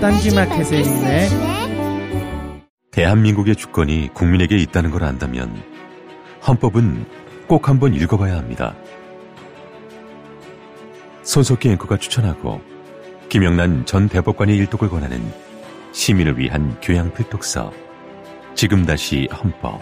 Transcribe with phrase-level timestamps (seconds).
[0.00, 1.28] 딴지마켓에 있네.
[2.92, 5.60] 대한민국의 주권이 국민에게 있다는 걸 안다면
[6.46, 7.04] 헌법은
[7.48, 8.76] 꼭 한번 읽어봐야 합니다.
[11.24, 12.60] 손석희 앵커가 추천하고
[13.28, 15.20] 김영란 전 대법관의 일독을 권하는
[15.92, 17.72] 시민을 위한 교양 필독서
[18.54, 19.80] 지금 다시 헌법.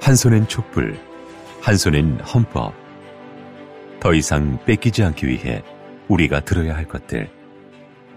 [0.00, 0.96] 한 손엔 촛불
[1.60, 2.72] 한 손엔 헌법.
[3.98, 5.64] 더 이상 뺏기지 않기 위해
[6.06, 7.37] 우리가 들어야 할 것들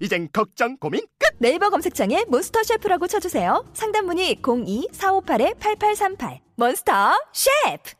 [0.00, 1.28] 이젠 걱정 고민 끝.
[1.38, 3.64] 네이버 검색창에 몬스터 셰프라고 쳐주세요.
[3.72, 7.92] 상담 문의 02-458-8838 몬스터 셰프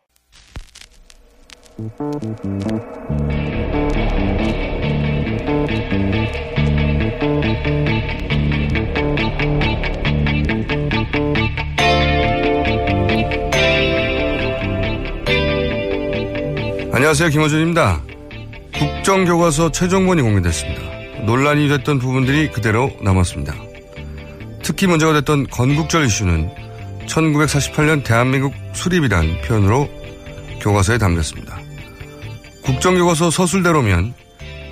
[16.92, 17.28] 안녕하세요.
[17.28, 18.02] 김호준입니다.
[18.74, 20.97] 국정교과서 최종본이 공개됐습니다.
[21.28, 23.54] 논란이 됐던 부분들이 그대로 남았습니다.
[24.62, 26.50] 특히 문제가 됐던 건국절 이슈는
[27.06, 29.90] 1948년 대한민국 수립이란 표현으로
[30.62, 31.60] 교과서에 담겼습니다.
[32.62, 34.14] 국정교과서 서술대로면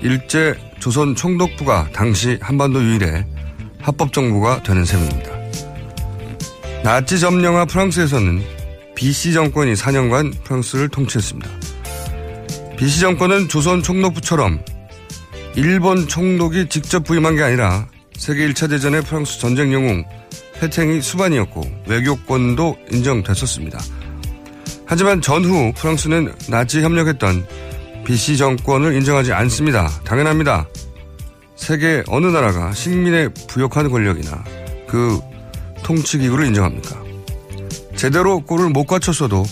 [0.01, 3.27] 일제 조선 총독부가 당시 한반도 유일의
[3.83, 5.31] 합법정부가 되는 셈입니다.
[6.83, 8.43] 나치 점령하 프랑스에서는
[8.95, 11.51] BC 정권이 4년간 프랑스를 통치했습니다.
[12.79, 14.59] BC 정권은 조선 총독부처럼
[15.57, 20.05] 일본 총독이 직접 부임한 게 아니라 세계 1차 대전의 프랑스 전쟁 영웅
[20.61, 23.79] 패탱이 수반이었고 외교권도 인정됐었습니다.
[24.85, 27.47] 하지만 전후 프랑스는 나치 협력했던
[28.05, 29.89] BC 정권을 인정하지 않습니다.
[30.05, 30.67] 당연합니다.
[31.57, 34.45] 세계 어느 나라가 식민에 부역하는 권력이나
[34.87, 35.19] 그
[35.83, 37.03] 통치기구를 인정합니까?
[37.97, 39.45] 제대로 꼴을 못 갖췄어도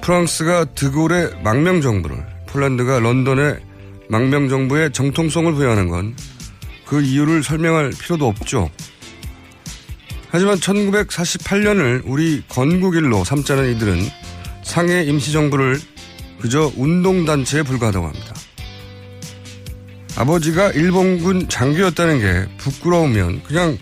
[0.00, 3.73] 프랑스가 드골의 망명정부를 폴란드가 런던의
[4.08, 6.14] 망명 정부의 정통성을 부여하는 건
[6.86, 8.70] 그 이유를 설명할 필요도 없죠.
[10.30, 14.00] 하지만 1948년을 우리 건국일로 삼자는 이들은
[14.62, 15.80] 상해 임시정부를
[16.40, 18.34] 그저 운동단체에 불과하다고 합니다.
[20.16, 23.78] 아버지가 일본군 장교였다는 게 부끄러우면 그냥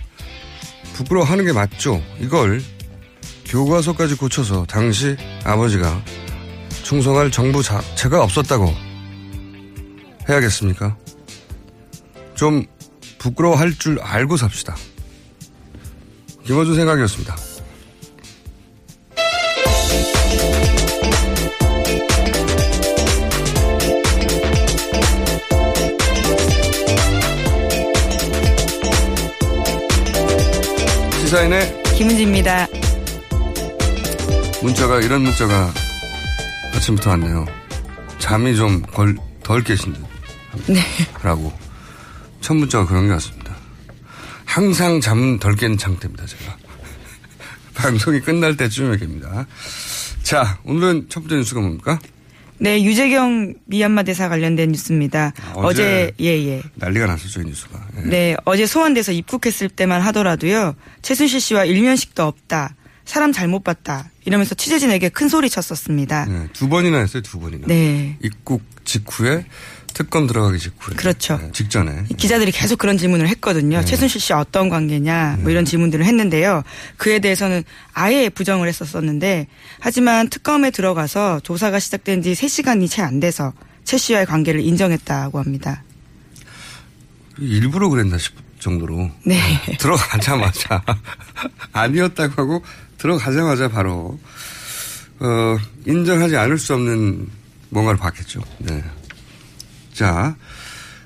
[0.94, 2.02] 부끄러워하는 게 맞죠.
[2.20, 2.62] 이걸
[3.46, 6.02] 교과서까지 고쳐서 당시 아버지가
[6.82, 8.91] 충성할 정부 자체가 없었다고
[10.28, 10.96] 해야겠습니까?
[12.34, 12.64] 좀
[13.18, 14.76] 부끄러워할 줄 알고 삽시다.
[16.44, 17.36] 김어준 생각이었습니다.
[31.20, 32.66] 시사인의 김은지입니다.
[34.62, 35.72] 문자가 이런 문자가
[36.74, 37.46] 아침부터 왔네요.
[38.18, 38.82] 잠이 좀
[39.42, 40.11] 덜 깨신 듯.
[40.66, 40.80] 네.
[41.22, 41.52] 라고.
[42.40, 43.56] 첫 문자가 그런 게 왔습니다.
[44.44, 46.56] 항상 잠덜깬 상태입니다, 제가.
[47.74, 49.46] 방송이 끝날 때쯤에 깹니다.
[50.22, 51.98] 자, 오늘은 첫 번째 뉴스가 뭡니까?
[52.58, 55.32] 네, 유재경 미얀마 대사 관련된 뉴스입니다.
[55.42, 56.62] 아, 어제 예, 예.
[56.76, 57.88] 난리가 났었죠, 이 뉴스가.
[57.96, 58.00] 예.
[58.02, 60.76] 네, 어제 소환돼서 입국했을 때만 하더라도요.
[61.02, 62.76] 최순실 씨와 일면식도 없다.
[63.04, 64.10] 사람 잘못 봤다.
[64.24, 66.26] 이러면서 취재진에게 큰 소리 쳤었습니다.
[66.26, 67.66] 네, 두 번이나 했어요, 두 번이나.
[67.66, 68.16] 네.
[68.22, 69.44] 입국 직후에
[69.94, 70.94] 특검 들어가기 직후에.
[70.96, 71.38] 그렇죠.
[71.38, 72.04] 네, 직전에.
[72.16, 73.78] 기자들이 계속 그런 질문을 했거든요.
[73.78, 73.84] 네.
[73.84, 76.62] 최순실 씨 어떤 관계냐 뭐 이런 질문들을 했는데요.
[76.96, 77.62] 그에 대해서는
[77.92, 79.46] 아예 부정을 했었었는데
[79.80, 83.52] 하지만 특검에 들어가서 조사가 시작된 지 3시간이 채 안 돼서
[83.84, 85.82] 최 씨와의 관계를 인정했다고 합니다.
[87.38, 89.10] 일부러 그랬나 싶을 정도로.
[89.26, 89.40] 네.
[89.78, 90.82] 들어가자마자
[91.72, 92.64] 아니었다고 하고
[92.98, 94.18] 들어가자마자 바로
[95.18, 95.56] 어,
[95.86, 97.28] 인정하지 않을 수 없는
[97.70, 98.40] 뭔가를 봤겠죠.
[98.58, 98.82] 네.
[99.92, 100.36] 자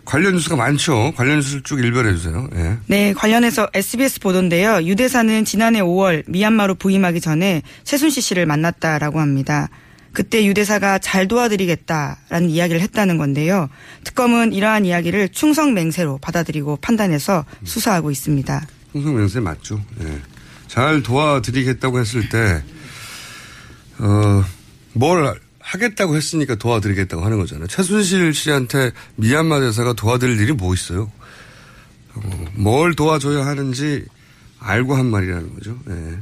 [0.05, 1.13] 관련 뉴스가 많죠.
[1.17, 2.49] 관련 뉴스를 쭉 일별해 주세요.
[2.55, 2.79] 예.
[2.87, 4.81] 네, 관련해서 SBS 보도인데요.
[4.85, 9.69] 유 대사는 지난해 5월 미얀마로 부임하기 전에 최순실 씨를 만났다라고 합니다.
[10.13, 13.69] 그때 유 대사가 잘 도와드리겠다라는 이야기를 했다는 건데요.
[14.05, 18.67] 특검은 이러한 이야기를 충성맹세로 받아들이고 판단해서 수사하고 있습니다.
[18.95, 19.83] 홍성명세 맞죠.
[20.03, 20.21] 예.
[20.69, 22.63] 잘 도와드리겠다고 했을 때,
[23.99, 24.45] 어,
[24.95, 27.67] 뭘 하겠다고 했으니까 도와드리겠다고 하는 거잖아요.
[27.67, 31.11] 최순실 씨한테 미얀마 대사가 도와드릴 일이 뭐 있어요?
[32.15, 34.05] 어, 뭘 도와줘야 하는지
[34.61, 35.77] 알고 한 말이라는 거죠.
[35.91, 36.19] 예.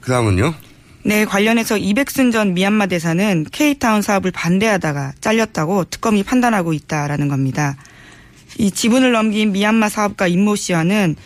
[0.00, 0.54] 그 다음은요?
[1.02, 7.76] 네, 관련해서 이백순 전 미얀마 대사는 K타운 사업을 반대하다가 잘렸다고 특검이 판단하고 있다라는 겁니다.
[8.58, 11.16] 이 지분을 넘긴 미얀마 사업가 임모 씨와는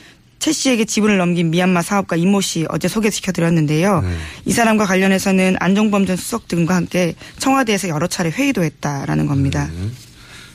[0.40, 4.00] 최 씨에게 지분을 넘긴 미얀마 사업가 임모 씨 어제 소개시켜 드렸는데요.
[4.00, 4.16] 네.
[4.46, 9.68] 이 사람과 관련해서는 안종범 전 수석 등과 함께 청와대에서 여러 차례 회의도 했다라는 겁니다.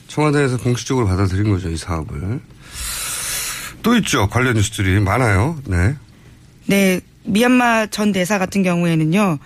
[0.08, 2.42] 청와대에서 공식적으로 받아들인 거죠, 이 사업을.
[3.84, 5.60] 또 있죠, 관련 뉴스들이 많아요.
[5.66, 5.96] 네.
[6.66, 9.38] 네, 미얀마 전 대사 같은 경우에는요.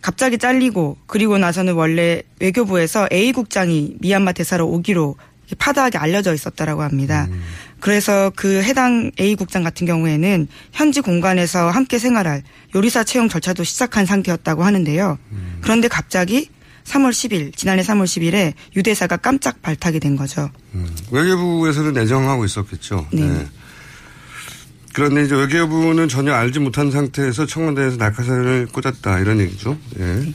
[0.00, 5.16] 갑자기 잘리고 그리고 나서는 원래 외교부에서 A 국장이 미얀마 대사로 오기로
[5.58, 7.28] 파다하게 알려져 있었다라고 합니다.
[7.82, 12.44] 그래서 그 해당 A 국장 같은 경우에는 현지 공간에서 함께 생활할
[12.76, 15.18] 요리사 채용 절차도 시작한 상태였다고 하는데요.
[15.62, 16.48] 그런데 갑자기
[16.84, 20.48] 3월 10일 지난해 3월 10일에 유 대사가 깜짝 발탁이 된 거죠.
[20.74, 23.08] 음, 외교부에서는 내정하고 있었겠죠.
[23.12, 23.48] 네.
[24.94, 29.76] 그런데 이제 외교부는 전혀 알지 못한 상태에서 청와대에서 낙하산을 꽂았다 이런 얘기죠.
[29.98, 30.32] 예.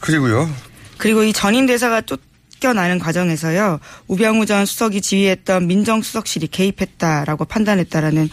[0.00, 0.50] 그리고요.
[0.96, 2.20] 그리고 이 전임 대사가 쫓
[2.60, 3.80] 겨나는 과정에서요.
[4.08, 8.28] 우병우 전 수석이 지휘했던 민정수석실이 개입했다라고 판단했다라는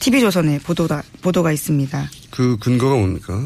[0.00, 2.10] TV조선의 보도가, 보도가 있습니다.
[2.30, 3.40] 그 근거가 뭡니까?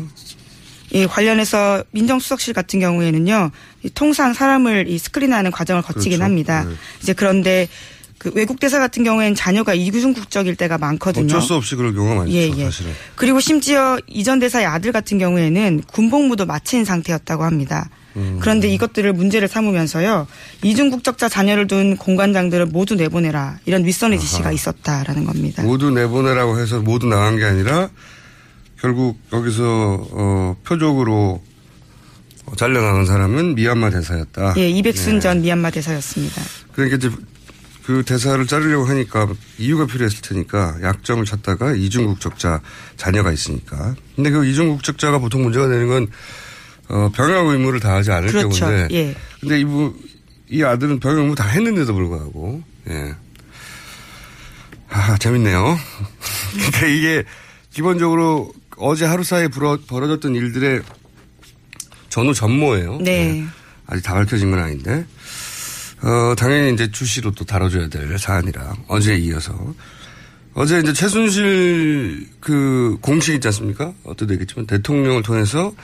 [0.93, 3.51] 이 관련해서 민정수석실 같은 경우에는요.
[3.83, 6.25] 이 통상 사람을 이 스크린하는 과정을 거치긴 그렇죠.
[6.25, 6.65] 합니다.
[6.65, 6.75] 네.
[7.03, 7.69] 이제 그런데
[8.19, 11.27] 그 외국 대사 같은 경우에는 자녀가 이구중 국적일 때가 많거든요.
[11.27, 12.33] 어쩔 수 없이 그럴 경우가 많죠.
[12.33, 12.65] 예, 예.
[12.65, 12.93] 사실은.
[13.15, 17.91] 그리고 심지어 이전 대사의 아들 같은 경우에는 군복무도 마친 상태였다고 합니다.
[18.17, 18.39] 음.
[18.41, 20.27] 그런데 이것들을 문제를 삼으면서요.
[20.63, 23.59] 이중 국적자 자녀를 둔 공관장들을 모두 내보내라.
[23.67, 25.63] 이런 윗선의 지시가 있었다라는 겁니다.
[25.63, 27.91] 모두 내보내라고 해서 모두 나간 게 아니라
[28.81, 31.43] 결국 여기서 어, 표적으로
[32.47, 34.55] 어, 잘려나간 사람은 미얀마 대사였다.
[34.57, 35.21] 예, 이백순 네.
[35.21, 36.41] 전 미얀마 대사였습니다.
[36.73, 37.11] 그러니까 이제
[37.87, 39.29] 그 대사를 자르려고 하니까
[39.59, 42.61] 이유가 필요했을 테니까 약점을 찾다가 이중국 적자
[42.97, 43.95] 자녀가 있으니까.
[44.17, 46.09] 근데 그 이중국 적자가 보통 문제가 되는 건
[46.89, 48.49] 어, 병역 의무를 다하지 않을 그렇죠.
[48.49, 48.95] 경우인데.
[48.97, 49.15] 예.
[49.41, 49.95] 근데 이부
[50.49, 53.15] 이 아들은 병역 의무 다 했는데도 불구하고 예.
[54.89, 55.79] 아 재밌네요.
[56.55, 57.23] 그러니까 이게
[57.73, 60.83] 기본적으로 어제 하루 사이에 불어, 벌어졌던 일들의
[62.09, 62.99] 전후 전모예요.
[63.01, 63.13] 네.
[63.13, 63.47] 예.
[63.87, 65.07] 아직 다 밝혀진 건 아닌데.
[66.03, 69.75] 어, 당연히 이제 주시로 또 다뤄줘야 될 사안이라 어제에 이어서.
[70.55, 73.93] 어제 이제 최순실 그 공식 있지 않습니까?
[74.05, 75.75] 어떻게 되겠지만 대통령을 통해서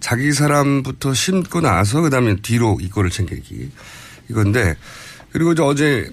[0.00, 3.70] 자기 사람부터 심고 나서 그 다음에 뒤로 이거를 챙기기.
[4.30, 4.74] 이건데
[5.32, 6.10] 그리고 이제 어제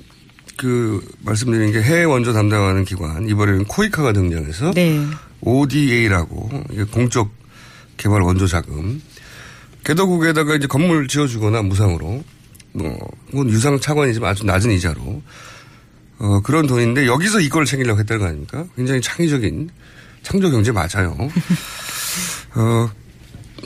[0.57, 5.05] 그 말씀드린 게 해외 원조 담당하는 기관 이번에는 코이카가 등장해서 네.
[5.39, 6.49] ODA라고
[6.91, 7.31] 공적
[7.95, 9.01] 개발 원조 자금
[9.85, 12.23] 개도국에다가 이제 건물 지어주거나 무상으로
[12.73, 12.97] 뭐,
[13.31, 15.21] 뭐 유상 차관이지만 아주 낮은 이자로
[16.19, 18.65] 어, 그런 돈인데 여기서 이걸 챙기려고 했다는 거 아닙니까?
[18.75, 19.69] 굉장히 창의적인
[20.21, 21.15] 창조 경제 맞아요.
[22.55, 22.89] 어,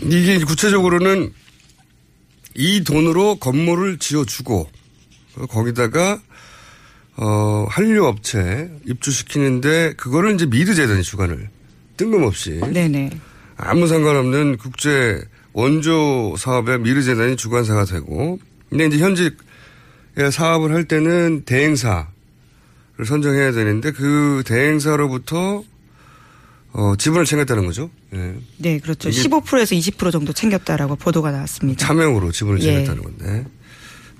[0.04, 1.34] 이게 이제 구체적으로는
[2.56, 4.70] 이 돈으로 건물을 지어주고
[5.38, 6.22] 어, 거기다가
[7.16, 11.50] 어, 한류 업체 입주시키는데 그거를 이제 미르 재단이 주관을
[11.98, 13.12] 뜬금없이 네네.
[13.56, 18.40] 아무 상관없는 국제 원조 사업에 미르 재단이 주관사가 되고
[18.74, 19.38] 근데 이제 현직
[20.32, 22.06] 사업을 할 때는 대행사를
[23.06, 25.64] 선정해야 되는데 그 대행사로부터
[26.72, 27.92] 어, 지분을 챙겼다는 거죠.
[28.16, 28.34] 예.
[28.58, 29.10] 네, 그렇죠.
[29.10, 31.86] 이게- 15%에서 20% 정도 챙겼다라고 보도가 나왔습니다.
[31.86, 32.64] 차명으로 지분을 예.
[32.64, 33.46] 챙겼다는 건데.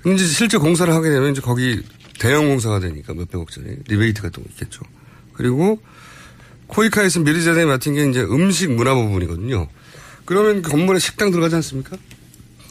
[0.02, 1.82] 근데 이제 실제 공사를 하게 되면 이제 거기
[2.20, 4.82] 대형 공사가 되니까 몇백억짜리 리베이트 같은 거 있겠죠.
[5.32, 5.80] 그리고
[6.68, 9.66] 코이카에서 미르자단이 맡은 게 이제 음식 문화 부분이거든요.
[10.24, 11.96] 그러면 그 건물에 식당 들어가지 않습니까?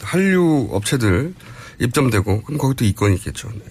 [0.02, 1.34] 한류 업체들
[1.80, 3.50] 입점되고 그럼 거기 또 이권이 있겠죠.
[3.50, 3.64] 네.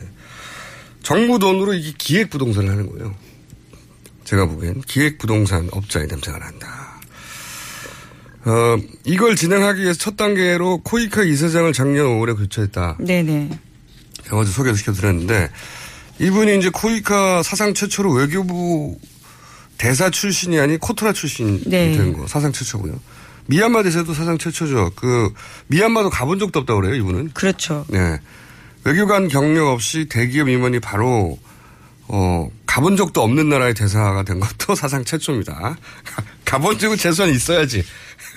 [1.03, 3.15] 정부 돈으로 이게 기획 부동산을 하는 거예요.
[4.25, 7.01] 제가 보기엔 기획 부동산 업자의 냄새가 난다.
[8.45, 12.97] 어, 이걸 진행하기 위해서 첫 단계로 코이카 이사장을 작년 5월에 교체했다.
[13.01, 13.51] 네네.
[14.25, 15.51] 제가 어제 소개시켜 드렸는데
[16.21, 18.99] 이분이 이제 코이카 사상 최초로 외교부
[19.79, 21.97] 대사 출신이 아닌 코토라 출신이 네.
[21.97, 22.27] 된 거.
[22.27, 22.99] 사상 최초고요.
[23.53, 24.93] 미얀마 대사도 사상 최초죠.
[24.97, 25.31] 그
[25.67, 27.33] 미얀마도 가본 적도 없다고 그래요, 이분은.
[27.35, 27.85] 그렇죠.
[27.91, 28.19] 네.
[28.85, 31.39] 외교관 경력 없이 대기업 임원이 바로
[32.09, 35.77] 어 가본 적도 없는 나라의 대사가 된 것도 사상 최초입니다.
[36.47, 37.85] 가본 적은 최소한 있어야지.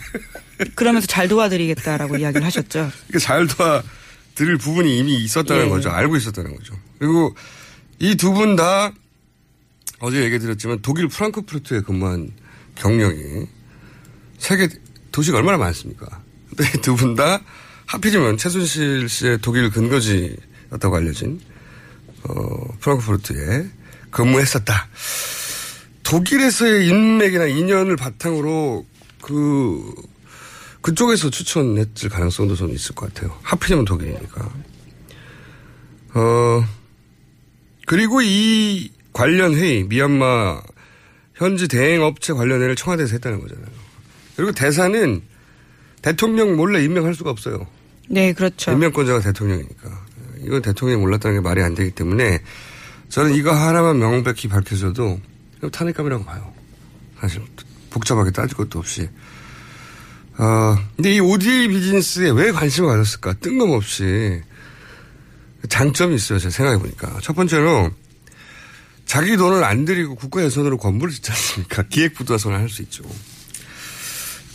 [0.76, 2.92] 그러면서 잘 도와드리겠다라고 이야기를 하셨죠.
[3.08, 5.70] 그러니까 잘 도와드릴 부분이 이미 있었다는 예.
[5.70, 5.92] 거죠.
[5.92, 6.74] 알고 있었다는 거죠.
[7.00, 7.34] 그리고
[8.00, 8.92] 이 두 분 다
[10.00, 12.32] 어제 얘기 드렸지만 독일 프랑크푸르트에 근무한
[12.76, 13.48] 경력이
[14.40, 14.68] 세계
[15.16, 16.06] 도시가 얼마나 많습니까?
[16.50, 17.42] 근데 두 분 다
[17.88, 21.40] 하필이면 최순실 씨의 독일 근거지였다고 알려진
[22.24, 23.68] 어, 프랑크푸르트에
[24.10, 24.88] 근무했었다.
[26.04, 28.86] 독일에서의 인맥이나 인연을 바탕으로
[29.22, 29.94] 그
[30.82, 33.38] 그쪽에서 추천했을 가능성도 저는 있을 것 같아요.
[33.44, 34.50] 하필이면 독일이니까.
[36.16, 36.66] 어,
[37.88, 40.62] 그리고 이 관련 회의, 미얀마
[41.36, 43.85] 현지 대행 업체 관련 회의를 청와대에서 했다는 거잖아요.
[44.36, 45.22] 그리고 대사는
[46.02, 47.66] 대통령 몰래 임명할 수가 없어요.
[48.10, 48.72] 네, 그렇죠.
[48.72, 50.06] 임명권자가 대통령이니까.
[50.44, 52.40] 이건 대통령이 몰랐다는 게 말이 안 되기 때문에
[53.10, 55.20] 저는 이거 하나만 명백히 밝혀져도
[55.58, 56.54] 이거 탄핵감이라고 봐요.
[57.20, 57.42] 사실
[57.90, 59.10] 복잡하게 따질 것도 없이.
[60.38, 63.34] 어, 근데 이 ODA 비즈니스에 왜 관심을 가졌을까?
[63.36, 64.42] 뜬금없이.
[65.70, 66.38] 장점이 있어요.
[66.38, 67.20] 제가 생각해보니까.
[67.22, 67.90] 첫 번째로
[69.06, 71.84] 자기 돈을 안 들이고 국가 예산으로 건물을 짓지 않습니까?
[71.90, 73.04] 기획부도선을 할 수 있죠.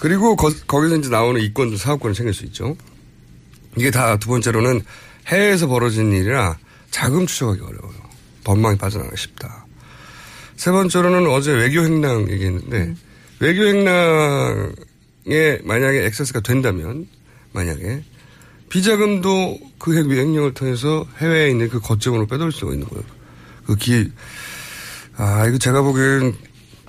[0.01, 2.77] 그리고 거, 기서 이제 나오는 이권도 사업권을 챙길 수 있죠.
[3.77, 4.83] 이게 다 두 번째로는
[5.29, 6.59] 해외에서 벌어진 일이라
[6.91, 8.01] 자금 추적하기 어려워요.
[8.45, 9.67] 법망이 빠져나가기 쉽다.
[10.57, 12.95] 세 번째로는 어제 외교 행랑 얘기했는데
[13.39, 17.07] 외교 행랑에 만약에 액세스가 된다면
[17.53, 18.03] 만약에
[18.71, 23.05] 비자금도 그 외교 행령을 통해서 해외에 있는 그 거점으로 빼돌릴 수가 있는 거예요.
[23.67, 24.11] 그 기,
[25.17, 26.35] 아, 이거 제가 보기엔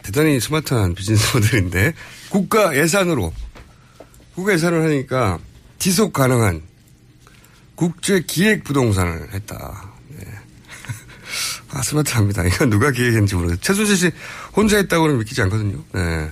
[0.03, 1.94] 대단히 스마트한 비즈니스 모델인데
[2.31, 3.33] 국가 예산으로
[4.35, 5.38] 국가 예산을 하니까
[5.79, 6.61] 지속 가능한
[7.75, 9.91] 국제 기획 부동산을 했다.
[10.09, 10.25] 네.
[11.71, 12.45] 아, 스마트합니다.
[12.45, 13.59] 이건 누가 기획했는지 모르겠어요.
[13.61, 14.11] 최순실 씨
[14.55, 15.83] 혼자 했다고는 믿기지 않거든요.
[15.93, 16.29] 네.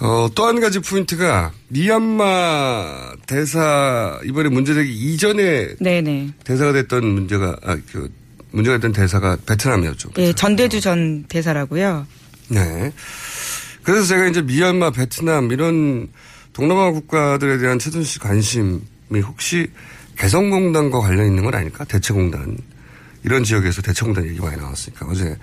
[0.00, 6.32] 어, 또 한 가지 포인트가 미얀마 대사 이번에 문제되기 이전에 네네.
[6.44, 8.12] 대사가 됐던 문제가 아, 그
[8.50, 10.10] 문제가 됐던 대사가 베트남이었죠.
[10.18, 12.06] 예, 전대주 전 대사라고요.
[12.48, 12.92] 네.
[13.82, 16.08] 그래서 제가 이제 미얀마, 베트남 이런
[16.52, 18.80] 동남아 국가들에 대한 최순실 관심이
[19.24, 19.68] 혹시
[20.16, 21.84] 개성공단과 관련 있는 건 아닐까?
[21.84, 22.58] 대체공단.
[23.24, 25.36] 이런 지역에서 대체공단 얘기 많이 나왔으니까 어제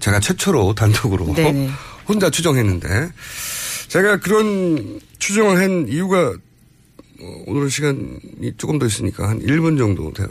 [0.00, 1.70] 제가 최초로 단독으로 네네.
[2.06, 3.10] 혼자 추정했는데
[3.88, 6.34] 제가 그런 추정을 한 이유가
[7.20, 10.28] 어, 오늘 시간이 조금 더 있으니까 한 1분 정도 돼요.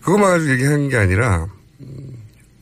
[0.00, 1.46] 그것만 가지고 얘기한 게 아니라
[1.80, 2.07] 음,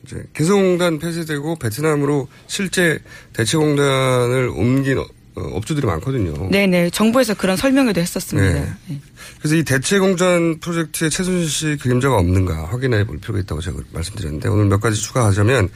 [0.07, 2.97] 이제 개성공단 폐쇄되고 베트남으로 실제
[3.33, 6.49] 대체공단을 옮긴 어, 업주들이 많거든요.
[6.49, 6.89] 네네.
[6.91, 8.53] 정부에서 그런 설명회도 했었습니다.
[8.53, 8.73] 네.
[8.87, 9.01] 네.
[9.39, 14.65] 그래서 이 대체공단 프로젝트에 최순실 씨 그림자가 없는가 확인해 볼 필요가 있다고 제가 말씀드렸는데 오늘
[14.65, 15.69] 몇 가지 추가하자면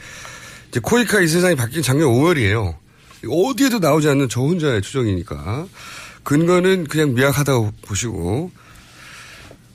[0.69, 2.75] 이제 코이카 이사장이 바뀐 작년 5월이에요.
[3.29, 5.67] 어디에도 나오지 않는 저 혼자의 추정이니까
[6.23, 8.51] 근거는 그냥 미약하다고 보시고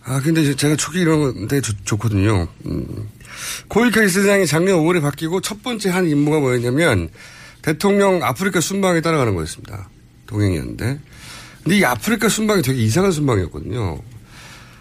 [0.02, 2.48] 아 근데 제가 초기 이런 건데 좋- 좋거든요.
[2.66, 3.08] 음.
[3.68, 7.08] 코이카 이사장이 작년 5월에 바뀌고 첫 번째 한 임무가 뭐였냐면
[7.62, 9.88] 대통령 아프리카 순방에 따라가는 거였습니다.
[10.26, 11.00] 동행이었는데
[11.62, 14.00] 근데 이 아프리카 순방이 되게 이상한 순방이었거든요.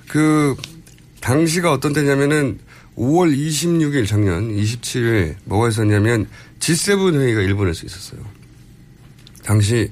[0.08, 0.56] 그
[1.20, 2.60] 당시가 어떤 때냐면은
[2.96, 6.28] 5월 26일 작년 27일 뭐가 있었냐면
[6.60, 8.22] G7 회의가 일본에서 있었어요.
[9.44, 9.92] 당시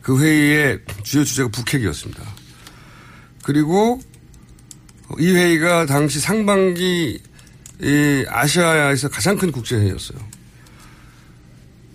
[0.00, 2.22] 그 회의의 주요 주제가 북핵이었습니다.
[3.42, 4.00] 그리고
[5.18, 7.20] 이 회의가 당시 상반기
[7.82, 10.18] 이 아시아에서 가장 큰 국제회의였어요.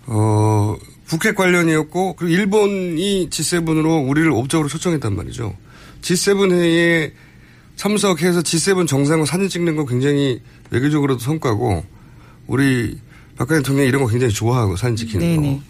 [0.06, 0.76] 어,
[1.06, 5.56] 북핵 관련이었고, 그리고 일본이 G7으로 우리를 업적으로 초청했단 말이죠.
[6.02, 7.12] G7 회의에
[7.76, 11.84] 참석해서 G7 정상과 사진 찍는 거 굉장히 외교적으로도 성과고,
[12.46, 12.98] 우리
[13.36, 15.42] 박근혜 대통령이 이런 거 굉장히 좋아하고 사진 찍히는 거.
[15.42, 15.62] 네네.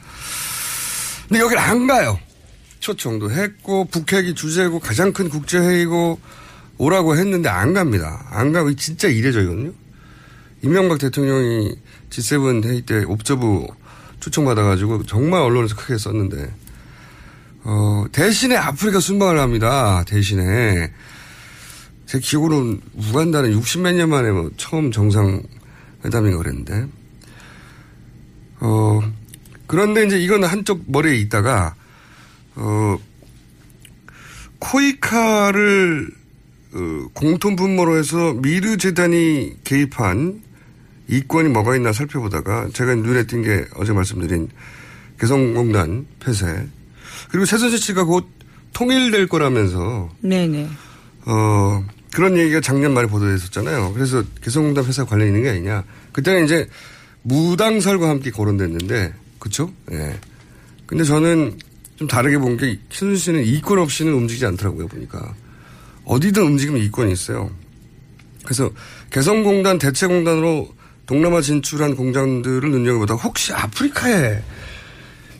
[1.28, 2.18] 근데 여길 안 가요.
[2.80, 6.20] 초청도 했고, 북핵이 주제고, 가장 큰 국제회의고,
[6.78, 8.26] 오라고 했는데 안 갑니다.
[8.30, 9.72] 안 가고, 진짜 이례적이거든요.
[10.62, 11.76] 이명박 대통령이
[12.10, 13.66] G7 회의 때 옵저브
[14.20, 16.52] 초청받아가지고 정말 언론에서 크게 썼는데,
[17.64, 20.04] 어, 대신에 아프리카 순방을 합니다.
[20.06, 20.92] 대신에.
[22.06, 26.86] 제 기억으로는 우간다는 60몇 년 만에 뭐 처음 정상회담인가 그랬는데,
[28.60, 29.00] 어,
[29.66, 31.74] 그런데 이제 이건 한쪽 머리에 있다가,
[32.54, 32.98] 어,
[34.58, 36.10] 코이카를
[36.74, 40.42] 어, 공통 분모로 해서 미르 재단이 개입한
[41.08, 44.48] 이권이 뭐가 있나 살펴보다가 제가 눈에 띈 게 어제 말씀드린
[45.20, 46.66] 개성공단 폐쇄
[47.30, 48.26] 그리고 최순실 씨가 곧
[48.72, 50.68] 통일될 거라면서 네네.
[51.26, 53.92] 어 그런 얘기가 작년 말에 보도됐었잖아요.
[53.94, 55.84] 그래서 개성공단 폐쇄 관련 있는 게 아니냐.
[56.12, 56.66] 그때는 이제
[57.22, 59.70] 무당설과 함께 거론됐는데 그쵸?
[59.92, 60.18] 예.
[60.86, 61.58] 근데 저는
[61.96, 65.34] 좀 다르게 본 게 최순실 씨는 이권 없이는 움직이지 않더라고요 보니까
[66.04, 67.50] 어디든 움직이면 이권이 있어요.
[68.44, 68.70] 그래서
[69.10, 70.74] 개성공단 대체공단으로
[71.06, 74.42] 동남아 진출한 공장들을 눈여겨보다가 혹시 아프리카에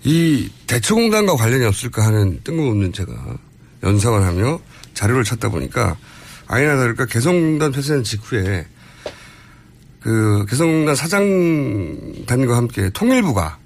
[0.05, 3.13] 이 대체공단과 관련이 없을까 하는 뜬금없는 제가
[3.83, 4.61] 연상을 하며
[4.95, 5.97] 자료를 찾다 보니까
[6.47, 8.67] 아니나 다를까 개성공단 폐쇄한 직후에
[10.01, 13.59] 그 개성공단 사장단과 함께 통일부가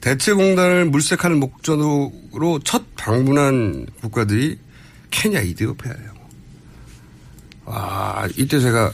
[0.00, 4.58] 대체공단을 물색하는 목적으로 첫 방문한 국가들이
[5.10, 6.16] 케냐, 이디오피아예요.
[7.66, 8.92] 와, 이때 제가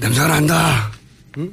[0.00, 0.92] 냄새가 난다.
[1.38, 1.52] 응?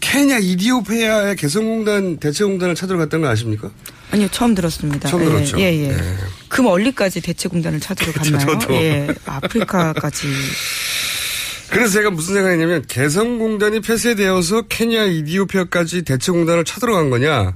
[0.00, 3.70] 케냐, 이디오피아의 개성공단, 대체공단을 찾으러 갔다는 거 아십니까?
[4.10, 5.08] 아니요, 처음 들었습니다.
[5.08, 5.60] 처음 예, 들었죠.
[5.60, 5.88] 예, 예.
[5.88, 6.16] 네.
[6.48, 8.58] 그 멀리까지 대체공단을 찾으러 갔나요?
[8.58, 8.74] 저도.
[8.74, 9.08] 예.
[9.24, 10.28] 아프리카까지.
[11.70, 17.54] 그래서 제가 무슨 생각했냐면 개성공단이 폐쇄되어서 케냐, 이디오피아까지 대체공단을 찾으러 간 거냐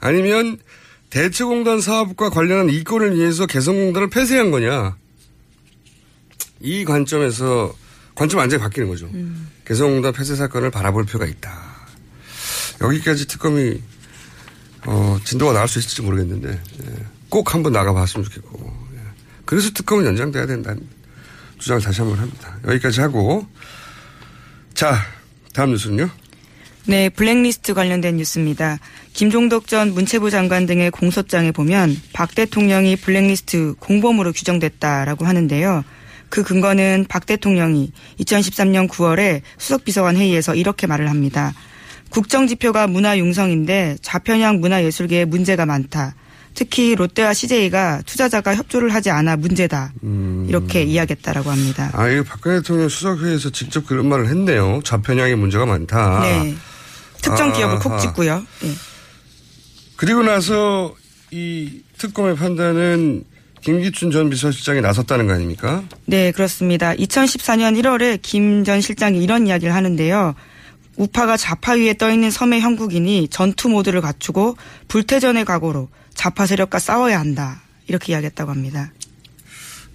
[0.00, 0.58] 아니면
[1.10, 4.96] 대체공단 사업과 관련한 이권을 위해서 개성공단을 폐쇄한 거냐
[6.60, 7.72] 이 관점에서
[8.20, 9.08] 관점 완전히 바뀌는 거죠.
[9.64, 11.50] 개성공단 폐쇄 사건을 바라볼 필요가 있다.
[12.82, 13.80] 여기까지 특검이
[14.84, 17.06] 어, 진도가 나올 수 있을지 모르겠는데 예.
[17.30, 18.98] 꼭 한번 나가봤으면 좋겠고 예.
[19.46, 20.86] 그래서 특검은 연장돼야 된다는
[21.58, 22.58] 주장을 다시 한번 합니다.
[22.66, 23.46] 여기까지 하고
[24.74, 24.98] 자
[25.54, 26.10] 다음 뉴스는요.
[26.88, 28.80] 네, 블랙리스트 관련된 뉴스입니다.
[29.14, 35.84] 김종덕 전 문체부 장관 등의 공소장에 보면 박 대통령이 블랙리스트 공범으로 규정됐다라고 하는데요.
[36.30, 41.52] 그 근거는 박 대통령이 2013년 9월에 수석비서관 회의에서 이렇게 말을 합니다.
[42.10, 46.14] 국정지표가 문화융성인데 좌편향 문화예술계에 문제가 많다.
[46.54, 49.92] 특히 롯데와 CJ가 투자자가 협조를 하지 않아 문제다.
[50.48, 51.90] 이렇게 이야기했다라고 합니다.
[51.92, 54.80] 아 이거 박근혜 대통령 수석회의에서 직접 그런 말을 했네요.
[54.84, 56.20] 좌편향의 문제가 많다.
[56.22, 56.54] 네.
[57.22, 58.00] 특정 기업을 콕 아하.
[58.00, 58.44] 찍고요.
[58.64, 58.72] 예.
[59.96, 60.94] 그리고 나서
[61.30, 63.24] 이 특검의 판단은
[63.62, 65.82] 김기춘 전 비서실장이 나섰다는 거 아닙니까?
[66.06, 66.94] 네, 그렇습니다.
[66.94, 70.34] 2014년 1월에 김 전 실장이 이런 이야기를 하는데요.
[70.96, 74.56] 우파가 좌파 위에 떠 있는 섬의 형국인이 전투 모드를 갖추고
[74.88, 77.62] 불태전의 각오로 좌파 세력과 싸워야 한다.
[77.86, 78.92] 이렇게 이야기했다고 합니다.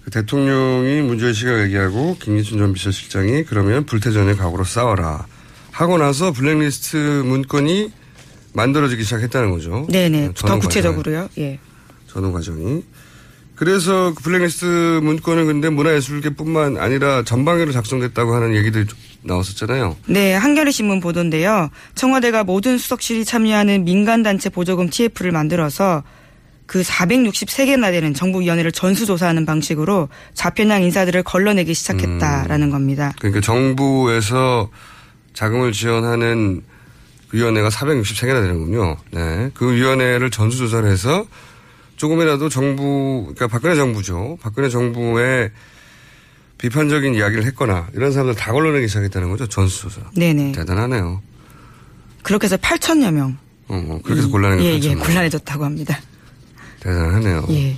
[0.04, 5.26] 그 대통령이 문제의식을 얘기하고 김기춘 전 비서실장이 그러면 불태전의 각오로 싸워라.
[5.70, 7.92] 하고 나서 블랙리스트 문건이
[8.52, 9.86] 만들어지기 시작했다는 거죠.
[9.90, 10.26] 네네.
[10.26, 11.28] 어, 더 전후 구체적으로요.
[11.38, 11.58] 예.
[12.08, 12.82] 전후 과정이.
[13.56, 19.96] 그래서 그 블랙리스트 문건은 근데 문화예술계뿐만 아니라 전방위로 작성됐다고 하는 얘기들이 좀 나왔었잖아요.
[20.06, 21.70] 네, 한겨레 신문 보도인데요.
[21.94, 26.04] 청와대가 모든 수석실이 참여하는 민간 단체 보조금 TF를 만들어서
[26.66, 33.12] 그 463개나 되는 정부위원회를 전수조사하는 방식으로 좌편향 인사들을 걸러내기 시작했다라는 겁니다.
[33.18, 34.68] 그러니까 정부에서
[35.32, 36.62] 자금을 지원하는
[37.28, 38.96] 그 위원회가 463개나 되는군요.
[39.12, 39.50] 네.
[39.54, 41.26] 그 위원회를 전수조사를 해서
[41.96, 44.38] 조금이라도 정부, 그러니까 박근혜 정부죠.
[44.40, 45.50] 박근혜 정부의
[46.58, 49.46] 비판적인 이야기를 했거나 이런 사람들 다 걸러내기 시작했다는 거죠.
[49.46, 50.02] 전수조사.
[50.14, 50.52] 네네.
[50.52, 51.22] 대단하네요.
[52.22, 53.36] 그렇게 해서 8천여 명.
[53.68, 55.00] 어, 어, 그렇게 해서 곤란한 예, 게 예, 네.
[55.00, 55.98] 곤란해졌다고 합니다.
[56.80, 57.46] 대단하네요.
[57.50, 57.76] 예.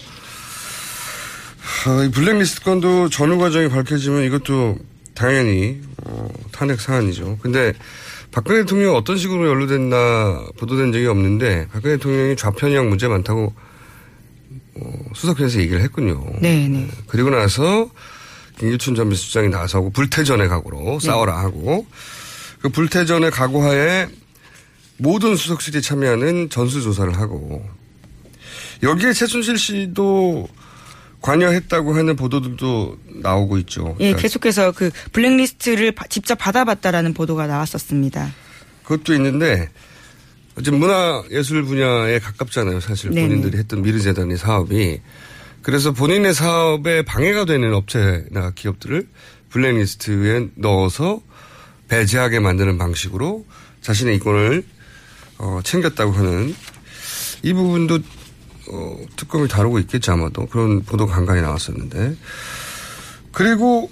[1.87, 4.79] 아, 이 블랙리스트 건도 전후 과정이 밝혀지면 이것도
[5.15, 7.39] 당연히 어, 탄핵 사안이죠.
[7.41, 7.73] 근데
[8.31, 13.68] 박근혜 대통령이 어떤 식으로 연루됐나 보도된 적이 없는데 박근혜 대통령이 좌편향 문제 많다고 어,
[15.15, 16.25] 수석회에서 얘기를 했군요.
[16.41, 16.87] 네 네.
[17.07, 17.91] 그리고 나서
[18.59, 21.87] 김기춘 전 비서장이 나서고 불태전의 각오로 싸워라 하고
[22.61, 24.09] 그 불태전의 각오하에
[24.97, 27.65] 모든 수석실이 참여하는 전수조사를 하고
[28.83, 30.49] 여기에 최순실 씨도
[31.21, 33.89] 관여했다고 하는 보도들도 나오고 있죠.
[34.01, 38.33] 예, 그러니까 계속해서 그 블랙리스트를 바- 직접 받아봤다라는 보도가 나왔었습니다.
[38.85, 39.69] 그것도 있는데
[40.63, 42.81] 지금 문화 예술 분야에 가깝잖아요.
[42.81, 43.29] 사실 네네.
[43.29, 45.01] 본인들이 했던 미르재단의 사업이.
[45.63, 49.07] 그래서 본인의 사업에 방해가 되는 업체나 기업들을
[49.51, 51.21] 블랙리스트에 넣어서
[51.89, 53.45] 배제하게 만드는 방식으로
[53.81, 54.65] 자신의 이권을
[55.39, 56.55] 어, 챙겼다고 하는
[57.43, 57.99] 이 부분도
[58.71, 62.17] 어, 특검이 다루고 있겠지 아마도 그런 보도가 간간히 나왔었는데
[63.33, 63.91] 그리고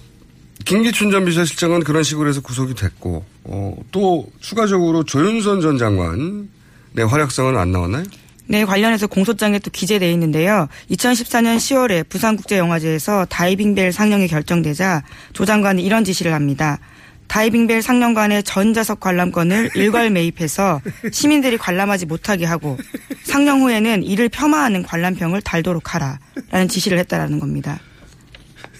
[0.64, 6.48] 김기춘 전 비서실장은 그런 식으로 해서 구속이 됐고 어, 또 추가적으로 조윤선 전 장관
[6.96, 8.04] 의 활약성은 안 나왔나요?
[8.48, 10.68] 네, 관련해서 공소장에 또 기재돼 있는데요.
[10.90, 16.78] 2014년 10월에 부산국제영화제에서 다이빙벨 상영이 결정되자 조 장관은 이런 지시를 합니다.
[17.26, 20.80] 다이빙벨 상영관의 전자석 관람권을 일괄 매입해서
[21.12, 22.78] 시민들이 관람하지 못하게 하고
[23.24, 27.80] 상영 후에는 이를 폄하하는 관람평을 달도록 하라라는 지시를 했다라는 겁니다.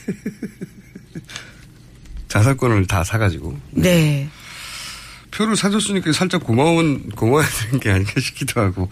[2.28, 4.28] 자사권을 다 사가지고 네.
[5.36, 8.88] 표를 사줬으니까 살짝 고마운 고마워야 되는 게 아닌가 싶기도 하고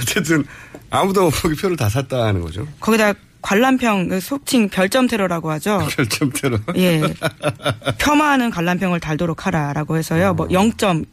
[0.00, 0.44] 어쨌든
[0.90, 2.66] 아무도 못 보기 표를 다 샀다 하는 거죠.
[2.80, 5.86] 거기다 관람평 그 속칭 별점 테러라고 하죠.
[5.94, 6.58] 별점 테러.
[6.76, 7.00] 예.
[7.98, 10.34] 폄하하는 관람평을 달도록 하라라고 해서요.
[10.34, 11.06] 뭐 0점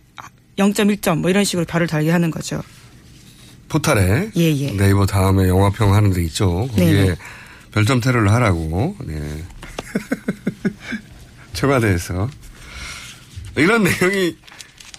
[0.58, 2.64] 0.1점 뭐 이런 식으로 별을 달게 하는 거죠.
[3.70, 4.72] 포탈에 예, 예.
[4.72, 6.68] 네이버 다음에 영화평 하는 데 있죠.
[6.70, 7.16] 거기에 네네.
[7.72, 8.96] 별점 테러를 하라고.
[9.06, 9.44] 네.
[11.54, 12.30] 청와대에서
[13.58, 14.36] 이런 내용이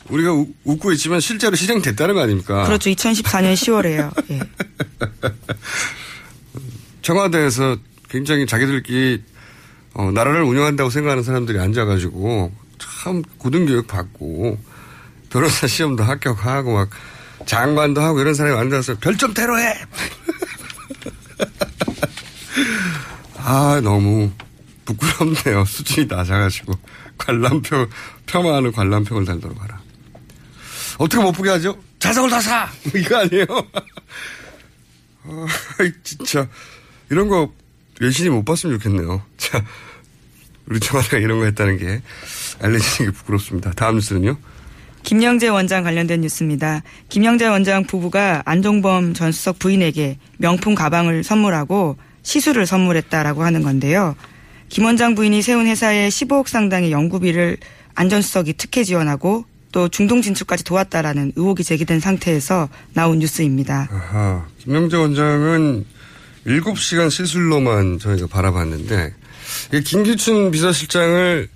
[0.08, 2.64] 우리가 우- 웃고 있지만 실제로 실행됐다는 거 아닙니까?
[2.64, 2.90] 그렇죠.
[2.90, 4.30] 2014년 10월에요.
[4.30, 4.40] 예.
[7.02, 7.76] 청와대에서
[8.08, 9.22] 굉장히 자기들끼리
[9.94, 14.58] 어, 나라를 운영한다고 생각하는 사람들이 앉아가지고 참 고등교육 받고
[15.30, 16.90] 변호사 시험도 합격하고 막
[17.46, 19.74] 장관도 하고 이런 사람이 앉아서 별점 테러해.
[23.38, 24.30] 아 너무
[24.84, 25.64] 부끄럽네요.
[25.64, 26.74] 수준이 낮아가지고
[27.18, 27.86] 관람표
[28.26, 29.75] 폄하하는 관람표를 달도록 하라.
[30.98, 31.78] 어떻게 못 보게 하죠?
[31.98, 32.68] 자석을 다 사.
[32.94, 33.46] 이거 아니에요?
[35.24, 35.46] 아,
[36.02, 36.46] 진짜
[37.10, 37.52] 이런 거
[38.00, 39.22] 외신이 못 봤으면 좋겠네요.
[39.36, 39.64] 자,
[40.66, 42.02] 우리 청와대가 이런 거 했다는 게
[42.60, 43.72] 알려지는 게 부끄럽습니다.
[43.72, 44.36] 다음 뉴스는요?
[45.02, 46.82] 김영재 원장 관련된 뉴스입니다.
[47.08, 54.16] 김영재 원장 부부가 안종범 전 수석 부인에게 명품 가방을 선물하고 시술을 선물했다라고 하는 건데요.
[54.68, 57.56] 김 원장 부인이 세운 회사에 15억 상당의 연구비를
[57.94, 59.44] 안전 수석이 특혜 지원하고
[59.76, 63.90] 또 중동 진출까지 도왔다라는 의혹이 제기된 상태에서 나온 뉴스입니다.
[63.92, 65.84] 아하, 김영재 원장은
[66.46, 69.12] 7시간 시술로만 저희가 바라봤는데
[69.74, 71.50] 이 김기춘 비서실장을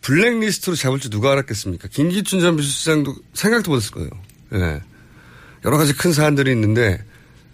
[0.00, 1.86] 블랙리스트로 잡을 줄 누가 알았겠습니까?
[1.86, 4.10] 김기춘 전 비서실장도 생각도 못했을 거예요.
[4.54, 4.80] 예.
[5.64, 6.98] 여러 가지 큰 사안들이 있는데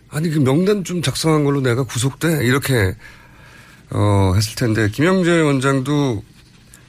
[0.09, 2.96] 아니 그 명단 좀 작성한 걸로 내가 구속돼 이렇게
[3.90, 6.24] 어 했을 텐데 김영재 원장도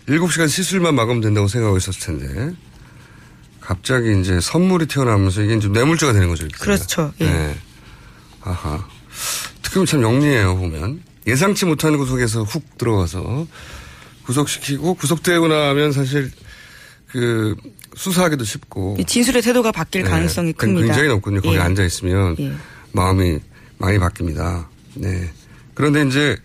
[0.08, 2.56] 7시간 시술만 막으면 된다고 생각하고 있었을 텐데
[3.66, 6.46] 갑자기 이제 선물이 튀어나오면서 이게 좀 뇌물죄가 되는 거죠.
[6.46, 6.64] 이렇게.
[6.64, 7.14] 그렇죠.
[7.22, 7.26] 예.
[7.26, 7.58] 네.
[8.42, 8.86] 아하.
[9.62, 11.02] 특검이 참 영리해요, 보면.
[11.26, 13.48] 예상치 못한 구속에서 훅 들어가서
[14.26, 16.30] 구속시키고 구속되고 나면 사실
[17.08, 17.56] 그
[17.96, 18.98] 수사하기도 쉽고.
[19.00, 20.10] 이 진술의 태도가 바뀔 네.
[20.10, 20.88] 가능성이 그- 큽니다.
[20.88, 21.42] 굉장히 높거든요.
[21.42, 21.60] 거기 예.
[21.60, 22.54] 앉아 있으면 예.
[22.92, 23.40] 마음이
[23.78, 24.66] 많이 바뀝니다.
[24.96, 25.30] 네.
[25.74, 26.36] 그런데 이제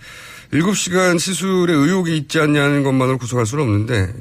[0.53, 4.15] 7시간 시술에 의혹이 있지 않냐는 것만으로 구속할 수는 없는데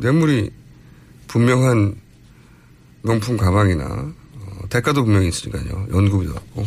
[0.00, 0.50] 뇌물이
[1.28, 1.94] 분명한
[3.02, 5.86] 명품 가방이나 어, 대가도 분명히 있으니까요.
[5.92, 6.66] 연구비도 받고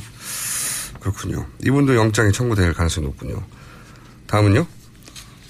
[1.00, 1.46] 그렇군요.
[1.63, 3.43] 이분도 영장이 청구될 가능성이 높군요.
[4.28, 4.65] 다음은요?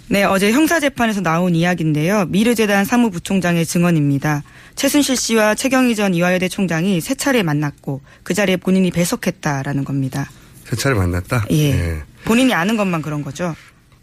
[0.10, 2.26] 네, 어제 형사재판에서 나온 이야기인데요.
[2.26, 4.44] 미르재단 사무부총장의 증언입니다.
[4.76, 10.30] 최순실 씨와 최경희 전 이화여대 총장이 세 차례 만났고 그 자리에 본인이 배석했다라는 겁니다.
[10.66, 11.46] 세 차례 만났다?
[11.52, 11.72] 예.
[11.72, 12.02] 네.
[12.26, 13.56] 본인이 아는 것만 그런 거죠.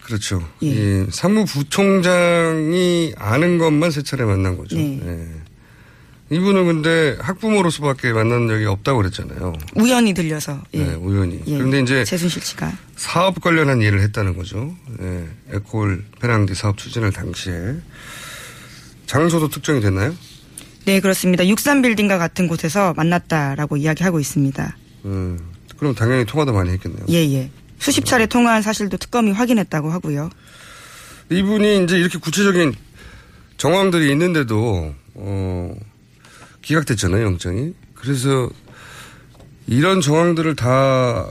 [0.02, 0.42] 그렇죠.
[0.62, 0.68] 예.
[0.68, 4.76] 이 사무부총장이 아는 것만 세 차례 만난 거죠.
[4.76, 5.00] 네.
[5.04, 5.26] 예.
[6.32, 9.52] 이분은 근데 학부모로서밖에 만난 적이 없다고 그랬잖아요.
[9.74, 10.62] 우연히 들려서.
[10.74, 10.84] 예.
[10.84, 11.40] 네, 우연히.
[11.46, 11.58] 예.
[11.58, 12.72] 그런데 이제 최순실 씨가.
[12.94, 14.72] 사업 관련한 일을 했다는 거죠.
[15.02, 15.26] 예.
[15.52, 17.74] 에콜 페낭디 사업 추진을 당시에.
[19.06, 20.14] 장소도 특정이 됐나요?
[20.84, 21.42] 네, 그렇습니다.
[21.42, 24.76] 63빌딩과 같은 곳에서 만났다라고 이야기하고 있습니다.
[25.06, 25.38] 음,
[25.76, 27.06] 그럼 당연히 통화도 많이 했겠네요.
[27.08, 27.50] 예, 예.
[27.80, 30.30] 수십 차례 통화한 사실도 특검이 확인했다고 하고요.
[31.30, 32.74] 이분이 이제 이렇게 구체적인
[33.56, 35.74] 정황들이 있는데도, 어,
[36.62, 37.74] 기각됐잖아요, 영장이.
[37.94, 38.48] 그래서
[39.66, 41.28] 이런 정황들을 다,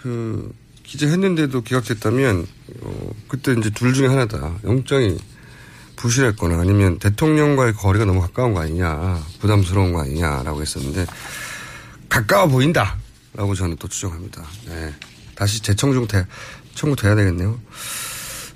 [0.00, 2.46] 그, 기재했는데도 기각됐다면,
[2.80, 4.58] 어, 그때 이제 둘 중에 하나다.
[4.64, 5.16] 영장이
[5.96, 11.06] 부실했거나 아니면 대통령과의 거리가 너무 가까운 거 아니냐, 부담스러운 거 아니냐라고 했었는데,
[12.08, 12.98] 가까워 보인다!
[13.34, 14.44] 라고 저는 또 추정합니다.
[14.66, 14.92] 네.
[15.34, 16.26] 다시 재청구 돼,
[16.74, 17.58] 청구돼야 되겠네요.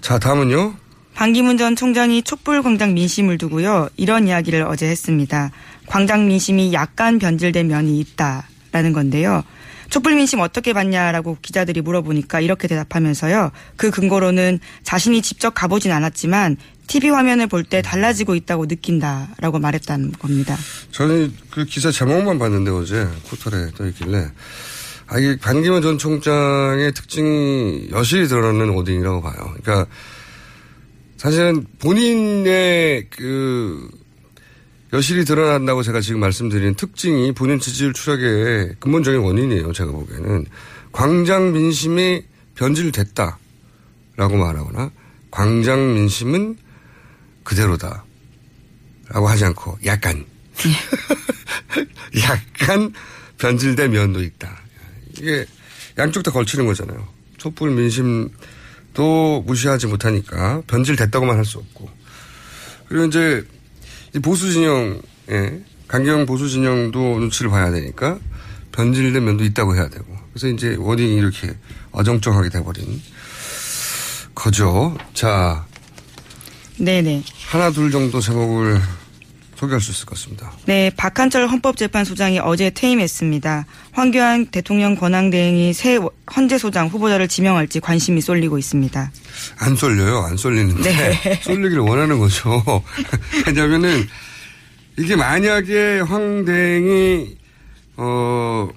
[0.00, 0.76] 자, 다음은요.
[1.14, 3.88] 반기문 전 총장이 촛불 광장 민심을 두고요.
[3.96, 5.50] 이런 이야기를 어제 했습니다.
[5.87, 9.42] 광장 민심이 약간 변질된 면이 있다라는 건데요.
[9.88, 13.53] 촛불 민심 어떻게 봤냐라고 기자들이 물어보니까 이렇게 대답하면서요.
[13.77, 16.57] 그 근거로는 자신이 직접 가보진 않았지만
[16.88, 20.57] TV 화면을 볼 때 달라지고 있다고 느낀다라고 말했다는 겁니다.
[20.90, 24.29] 저는 그 기사 제목만 봤는데 어제 포털에 떠 있길래
[25.09, 29.55] 아 이게 반기문 전 총장의 특징이 여실히 드러나는 워딩이라고 봐요.
[29.62, 29.87] 그러니까
[31.16, 33.88] 사실은 본인의 그
[34.92, 39.72] 여실히 드러난다고 제가 지금 말씀드린 특징이 본인 지지율 추락의 근본적인 원인이에요.
[39.72, 40.46] 제가 보기에는
[40.92, 42.22] 광장 민심이
[42.55, 43.37] 변질됐다라고
[44.16, 44.90] 말하거나
[45.31, 46.57] 광장 민심은
[47.42, 48.07] 그대로다라고
[49.29, 50.25] 하지 않고 약간
[52.22, 52.92] 약간
[53.38, 54.57] 변질된 면도 있다.
[55.18, 55.44] 이게
[55.99, 57.07] 양쪽 다 걸치는 거잖아요.
[57.37, 61.90] 촛불 민심도 무시하지 못하니까 변질됐다고만 할 수 없고
[62.88, 63.44] 그리고 이제
[64.20, 65.00] 보수 진영,
[65.31, 68.18] 예, 강경 보수 진영도 눈치를 봐야 되니까
[68.72, 70.05] 변질된 면도 있다고 해야 되고.
[70.33, 71.57] 그래서 이제 워딩이 이렇게
[71.92, 73.00] 어정쩡하게 돼버린
[74.35, 74.96] 거죠.
[75.14, 75.66] 자.
[76.79, 77.22] 네네.
[77.46, 78.81] 하나, 둘 정도 제목을
[79.57, 80.53] 소개할 수 있을 것 같습니다.
[80.66, 83.66] 네, 박한철 헌법재판소장이 어제 퇴임했습니다.
[83.92, 85.99] 황교안 대통령 권한대행이 새
[86.37, 89.11] 헌재 소장 후보자를 지명할지 관심이 쏠리고 있습니다.
[89.59, 90.19] 안 쏠려요.
[90.19, 91.40] 안 쏠리는데 네.
[91.42, 92.62] 쏠리기를 원하는 거죠.
[93.47, 94.07] 왜냐하면은
[94.99, 97.37] 이게 만약에 황 대행이
[97.97, 98.69] 어,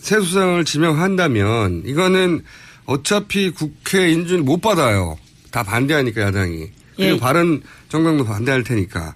[0.00, 2.42] 새 수장을 지명한다면 이거는
[2.86, 5.18] 어차피 국회 인준 못 받아요.
[5.50, 6.70] 다 반대하니까 야당이.
[6.96, 7.18] 그리고 예.
[7.18, 9.14] 바른 정당도 반대할 테니까.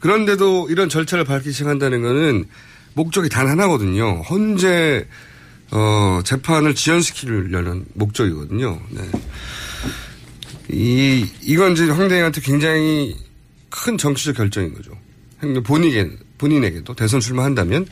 [0.00, 2.44] 그런데도 이런 절차를 밟기 시작한다는 거는
[2.94, 4.22] 목적이 단 하나거든요.
[4.22, 5.06] 헌재
[5.72, 8.80] 어, 재판을 지연시키려는 목적이거든요.
[8.90, 9.02] 네.
[10.72, 13.16] 이, 이건 이제 황대행한테 굉장히
[13.68, 14.90] 큰 정치적 결정인 거죠.
[15.64, 17.86] 본인에게, 본인에게도 대선 출마한다면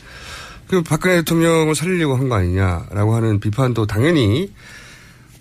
[0.66, 4.53] 그 박근혜 대통령을 살리려고 한 거 아니냐라고 하는 비판도 당연히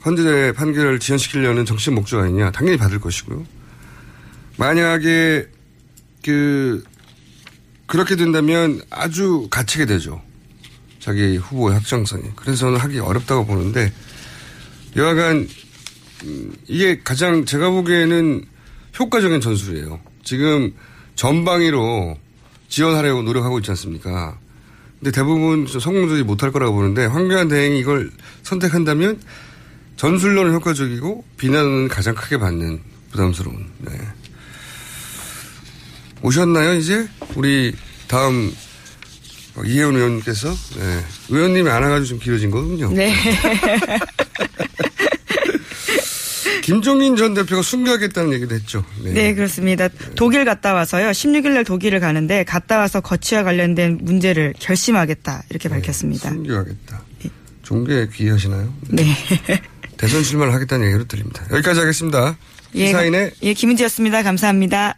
[0.06, 3.45] 헌재 판결을 지연시키려는 정치적 목적 아니냐 당연히 받을 것이고요.
[4.58, 5.47] 만약에
[6.27, 6.83] 그
[7.85, 10.21] 그렇게 된다면 아주 갇히게 되죠.
[10.99, 12.23] 자기 후보의 확정성이.
[12.35, 13.93] 그래서 저는 하기 어렵다고 보는데
[14.97, 15.47] 여하간
[16.25, 18.43] 음, 이게 가장 제가 보기에는
[18.99, 20.01] 효과적인 전술이에요.
[20.25, 20.73] 지금
[21.15, 22.17] 전방위로
[22.67, 24.37] 지원하려고 노력하고 있지 않습니까?
[24.99, 28.11] 근데 대부분 좀 성공적이지 못할 거라고 보는데 황교안 대행이 이걸
[28.43, 29.21] 선택한다면
[29.95, 33.65] 전술로는 효과적이고 비난은 가장 크게 받는 부담스러운.
[33.79, 33.91] 네.
[36.21, 37.73] 오셨나요 이제 우리
[38.08, 38.53] 다음
[39.56, 41.03] 어, 이혜원 의원님께서 네.
[41.30, 42.91] 의원님이 안 와가지고 좀 길어진 거군요.
[42.91, 43.13] 네.
[46.62, 48.84] 김종인 전 대표가 순교하겠다는 얘기도 했죠.
[49.01, 49.88] 네, 그렇습니다.
[50.15, 51.12] 독일 갔다 와서요.
[51.12, 56.30] 16일 날 독일을 가는데 갔다 와서 거치와 관련된 문제를 결심하겠다 이렇게 밝혔습니다.
[56.30, 57.03] 순교하겠다.
[57.63, 58.73] 종교에 귀의하시나요?
[58.89, 59.06] 네.
[59.95, 61.45] 대선 출마를 하겠다는 얘기로 들립니다.
[61.51, 62.38] 여기까지 하겠습니다.
[62.75, 64.23] 시사인의 예, 김은지였습니다.
[64.23, 64.97] 감사합니다.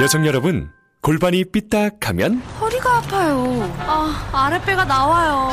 [0.00, 3.72] 여성 여러분, 골반이 삐딱하면 허리가 아파요.
[3.80, 5.50] 아, 아랫배가 나와요.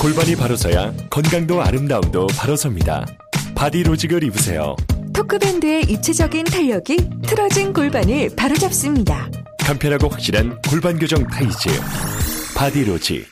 [0.00, 3.04] 골반이 바로 서야 건강도 아름다움도 바로 섭니다.
[3.54, 4.76] 바디로직을 입으세요.
[5.12, 6.96] 토크밴드의 입체적인 탄력이
[7.26, 9.30] 틀어진 골반을 바로잡습니다.
[9.60, 11.68] 간편하고 확실한 골반 교정 타이즈.
[12.56, 13.26] 바디로직.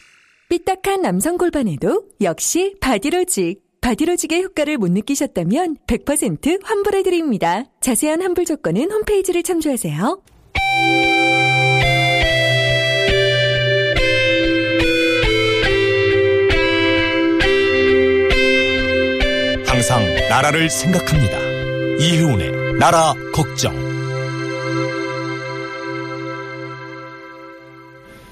[0.49, 3.62] 삐딱한 남성 골반에도 역시 바디로직.
[3.83, 7.64] 바디로직의 효과를 못 느끼셨다면 100% 환불해드립니다.
[7.81, 10.23] 자세한 환불 조건은 홈페이지를 참조하세요.
[19.66, 21.38] 항상 나라를 생각합니다.
[21.99, 23.75] 이효운의 나라 걱정.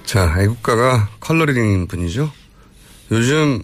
[0.04, 2.30] 자, 애국가가 컬러링 분이죠.
[3.10, 3.62] 요즘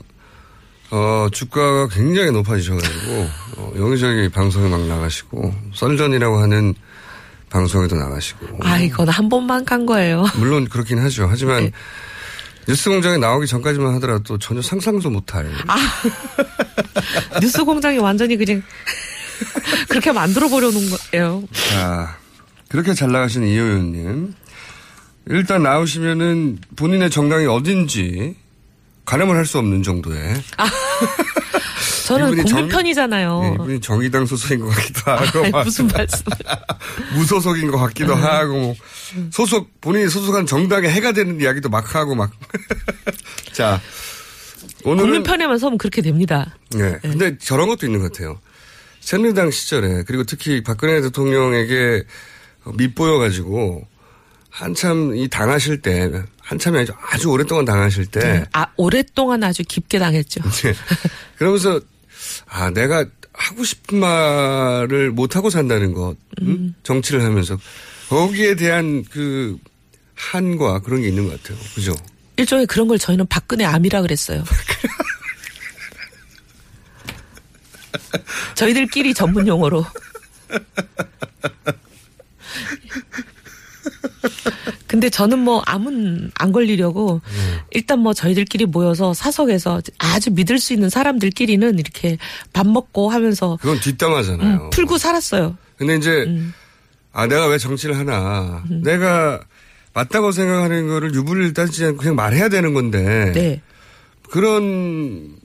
[0.90, 6.74] 어, 주가가 굉장히 높아지셔가지고 어, 여기저기 방송에 막 나가시고 썰전이라고 하는
[7.50, 10.26] 방송에도 나가시고 아, 이건 한 번만 간 거예요.
[10.38, 11.26] 물론 그렇긴 하죠.
[11.28, 11.72] 하지만
[12.68, 15.76] 뉴스 공장에 나오기 전까지만 하더라도 전혀 상상도 못할 아,
[17.40, 18.62] 뉴스 공장이 완전히 그냥
[19.88, 21.44] 그렇게 만들어 보려는 거예요.
[21.52, 22.16] 자,
[22.68, 24.34] 그렇게 잘 나가시는 이 의원님.
[25.28, 28.36] 일단 나오시면은 본인의 정당이 어딘지
[29.06, 30.34] 가늠을 할 수 없는 정도의.
[32.06, 33.40] 저는 이분이 정- 국민편이잖아요.
[33.42, 35.44] 네, 이분이 정의당 소속인 것 같기도 하고.
[35.44, 36.24] 아이, 막 무슨 말씀.
[37.14, 38.22] 무소속인 것 같기도 음.
[38.22, 38.74] 하고, 뭐
[39.32, 42.30] 소속, 본인이 소속한 정당에 해가 되는 이야기도 막 하고 막.
[43.52, 43.80] 자,
[44.84, 45.04] 오늘은.
[45.04, 46.56] 국민 편에만 서면 그렇게 됩니다.
[46.70, 46.98] 네.
[47.02, 48.38] 근데 저런 것도 있는 것 같아요.
[49.00, 52.04] 새누리당 시절에 그리고 특히 박근혜 대통령에게
[52.74, 53.86] 밑보여 가지고
[54.56, 56.94] 한참 이 당하실 때 한참이 아니죠.
[57.10, 58.44] 아주 오랫동안 당하실 때 네.
[58.54, 60.40] 아, 오랫동안 아주 깊게 당했죠.
[60.64, 60.72] 네.
[61.36, 61.78] 그러면서
[62.48, 66.74] 아 내가 하고 싶은 말을 못 하고 산다는 것 음?
[66.84, 67.58] 정치를 하면서
[68.08, 69.58] 거기에 대한 그
[70.14, 71.58] 한과 그런 게 있는 것 같아요.
[71.74, 71.94] 그죠?
[72.38, 74.42] 일종의 그런 걸 저희는 박근혜 암이라 그랬어요.
[78.54, 79.84] 저희들끼리 전문 용어로.
[84.86, 87.20] 근데 저는 뭐 암은 안 걸리려고
[87.70, 92.18] 일단 뭐 저희들끼리 모여서 사석에서 아주 믿을 수 있는 사람들끼리는 이렇게
[92.52, 94.64] 밥 먹고 하면서 그건 뒷담화잖아요.
[94.64, 95.56] 음, 풀고 살았어요.
[95.76, 96.52] 근데 이제 음.
[97.12, 98.62] 아 내가 왜 정치를 하나?
[98.68, 99.40] 내가
[99.94, 103.62] 맞다고 생각하는 거를 유불리를 따지지 않고 그냥 말해야 되는 건데 네.
[104.30, 105.36] 그런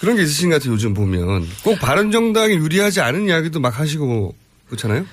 [0.00, 0.74] 그런 게 있으신 것 같아요.
[0.74, 4.34] 요즘 보면 꼭 바른정당이 유리하지 않은 이야기도 막 하시고
[4.66, 5.04] 그렇잖아요.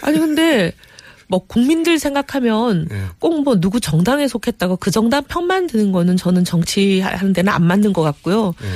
[0.00, 0.72] 아니 근데
[1.34, 3.06] 뭐 국민들 생각하면 네.
[3.18, 8.02] 꼭뭐 누구 정당에 속했다고 그 정당 편만 드는 거는 저는 정치하는 데는 안 맞는 것
[8.02, 8.54] 같고요.
[8.60, 8.68] 네.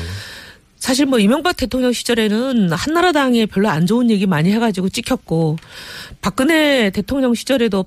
[0.77, 5.57] 사실 뭐 이명박 대통령 시절에는 한나라당에 별로 안 좋은 얘기 많이 해가지고 찍혔고
[6.21, 7.85] 박근혜 대통령 시절에도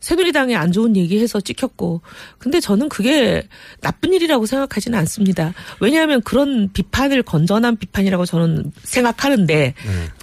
[0.00, 2.00] 새누리당에 안 좋은 얘기해서 찍혔고
[2.38, 3.46] 근데 저는 그게
[3.80, 5.52] 나쁜 일이라고 생각하지는 않습니다.
[5.78, 9.74] 왜냐하면 그런 비판을 건전한 비판이라고 저는 생각하는데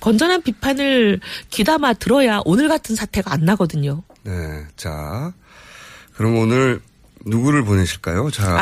[0.02, 1.20] 건전한 비판을
[1.52, 4.04] 귀담아 들어야 오늘 같은 사태가 안 나거든요.
[4.24, 4.32] 네.
[4.76, 5.32] 자,
[6.16, 6.82] 그럼 오늘
[7.26, 8.30] 누구를 보내실까요?
[8.32, 8.62] 자,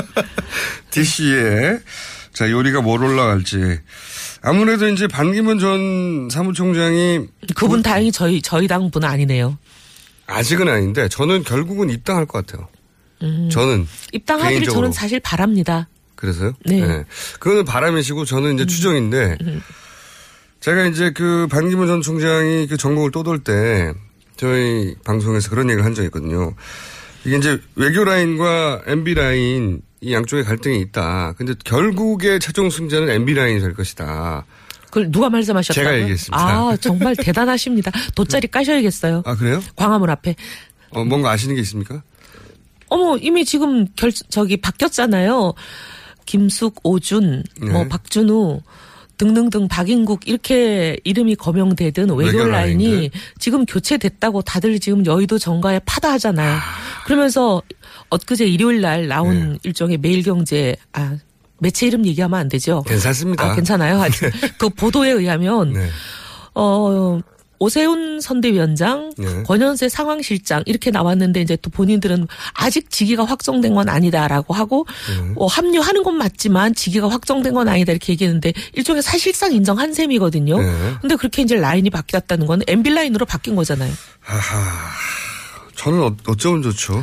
[0.90, 1.78] DC에
[2.32, 3.80] 자 요리가 뭘 올라갈지
[4.42, 9.58] 아무래도 이제 반기문 전 사무총장이 그분 다행히 저희 저희 당분 아니네요.
[10.26, 12.68] 아직은 아닌데 저는 결국은 입당할 것 같아요.
[13.22, 13.48] 음.
[13.50, 14.82] 저는 입당하기를 개인적으로.
[14.82, 15.88] 저는 사실 바랍니다.
[16.16, 16.52] 그래서요?
[16.64, 17.04] 네.
[17.38, 19.38] 그거는 바람이시고 저는 이제 추정인데
[20.60, 23.92] 제가 이제 그 반기문 전 총장이 그 전국을 떠돌 때
[24.36, 26.54] 저희 방송에서 그런 얘기를 한 적이 있거든요.
[27.24, 31.34] 이게 이제 외교 라인과 MB 라인 이 양쪽에 갈등이 있다.
[31.36, 34.44] 근데 결국에 최종 승자는 MB 라인이 될 것이다.
[34.96, 35.84] 그걸 누가 말씀하셨다고요?
[35.84, 36.38] 제가 얘기했습니다.
[36.38, 37.90] 아 정말 대단하십니다.
[38.14, 39.22] 돗자리 까셔야겠어요.
[39.26, 39.62] 아 그래요?
[39.76, 40.34] 광화문 앞에.
[40.88, 42.02] 어, 뭔가 아시는 게 있습니까?
[42.88, 45.52] 어머 이미 지금 결 저기 바뀌었잖아요.
[46.24, 47.88] 김숙, 오준, 뭐 네.
[47.88, 48.62] 박준우
[49.18, 53.10] 등등등 박인국 이렇게 이름이 거명되던 외교 라인이.
[53.38, 56.58] 지금 교체됐다고 다들 지금 여의도 정가에 파다하잖아요.
[57.04, 57.60] 그러면서
[58.08, 59.58] 엊그제 일요일 날 나온 네.
[59.62, 61.18] 일종의 매일경제 아
[61.58, 62.82] 매체 이름 얘기하면 안 되죠.
[62.86, 63.44] 괜찮습니다.
[63.44, 64.00] 아, 괜찮아요.
[64.00, 65.88] 하여튼 그 보도에 의하면 네.
[66.54, 67.20] 어
[67.58, 69.42] 오세훈 선대위원장, 네.
[69.44, 75.32] 권현세 상황실장 이렇게 나왔는데 이제 또 본인들은 아직 직위가 확정된 건 아니다라고 하고 네.
[75.36, 80.58] 어, 합류하는 건 맞지만 직위가 확정된 건 아니다 이렇게 얘기했는데 일종의 사실상 인정한 셈이거든요.
[80.58, 80.94] 네.
[81.00, 83.92] 근데 그렇게 이제 라인이 바뀌었다는 건 MB 라인으로 바뀐 거잖아요.
[84.20, 84.90] 하하.
[85.76, 87.02] 저는 어, 어쩌면 좋죠.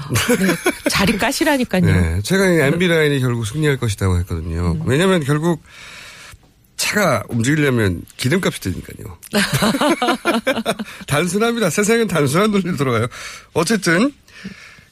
[0.90, 1.86] 자리 까시라니까요.
[1.86, 4.74] 네, 제가 이 MB 라인이 결국 승리할 것이라고 했거든요.
[4.74, 4.82] 음.
[4.86, 5.64] 왜냐하면 결국
[6.76, 9.18] 차가 움직이려면 기름값이 드니까요.
[11.08, 11.70] 단순합니다.
[11.70, 13.08] 세상은 단순한 논리로 돌아가요.
[13.54, 14.12] 어쨌든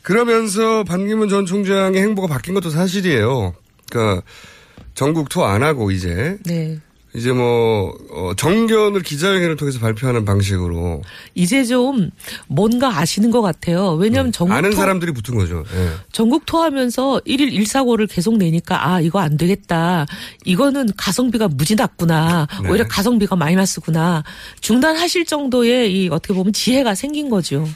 [0.02, 3.54] 그러면서 반기문 전 총장의 행보가 바뀐 것도 사실이에요.
[3.90, 4.22] 그러니까
[4.94, 6.80] 전국 투어 안 하고 이제 네.
[7.14, 11.02] 이제 뭐 어, 정견을 기자회견을 통해서 발표하는 방식으로
[11.36, 12.10] 이제 좀
[12.48, 13.94] 뭔가 아시는 것 같아요.
[13.96, 14.58] 왜냐하면 전국 네.
[14.60, 15.66] 아는 투어- 사람들이 붙은 거죠.
[15.76, 15.90] 예.
[16.14, 20.06] 전국 투어하면서 1일 1사고를 계속 내니까 아 이거 안 되겠다.
[20.46, 22.48] 이거는 가성비가 무지 낮구나.
[22.64, 22.70] 네.
[22.70, 24.24] 오히려 가성비가 마이너스구나.
[24.62, 27.68] 중단하실 정도의 이 어떻게 보면 지혜가 생긴 거죠.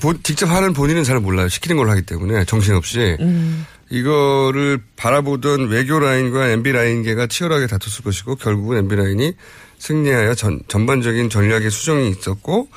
[0.00, 1.48] 본- 직접 하는 본인은 잘 몰라요.
[1.48, 3.66] 시키는 걸로 하기 때문에 정신없이 음.
[3.92, 9.34] 이거를 바라보던 외교 라인과 MB 라인계가 치열하게 다퉜을 것이고 결국은 MB 라인이
[9.78, 12.68] 승리하여 전, 전반적인 전략의 수정이 있었고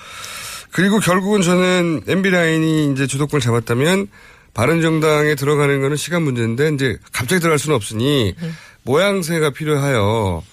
[0.71, 4.07] 그리고 결국은 저는 MB 라인이 이제 주도권을 잡았다면
[4.53, 8.35] 바른 정당에 들어가는 거는 시간 문제인데 이제 갑자기 들어갈 수는 없으니
[8.83, 10.43] 모양새가 필요하여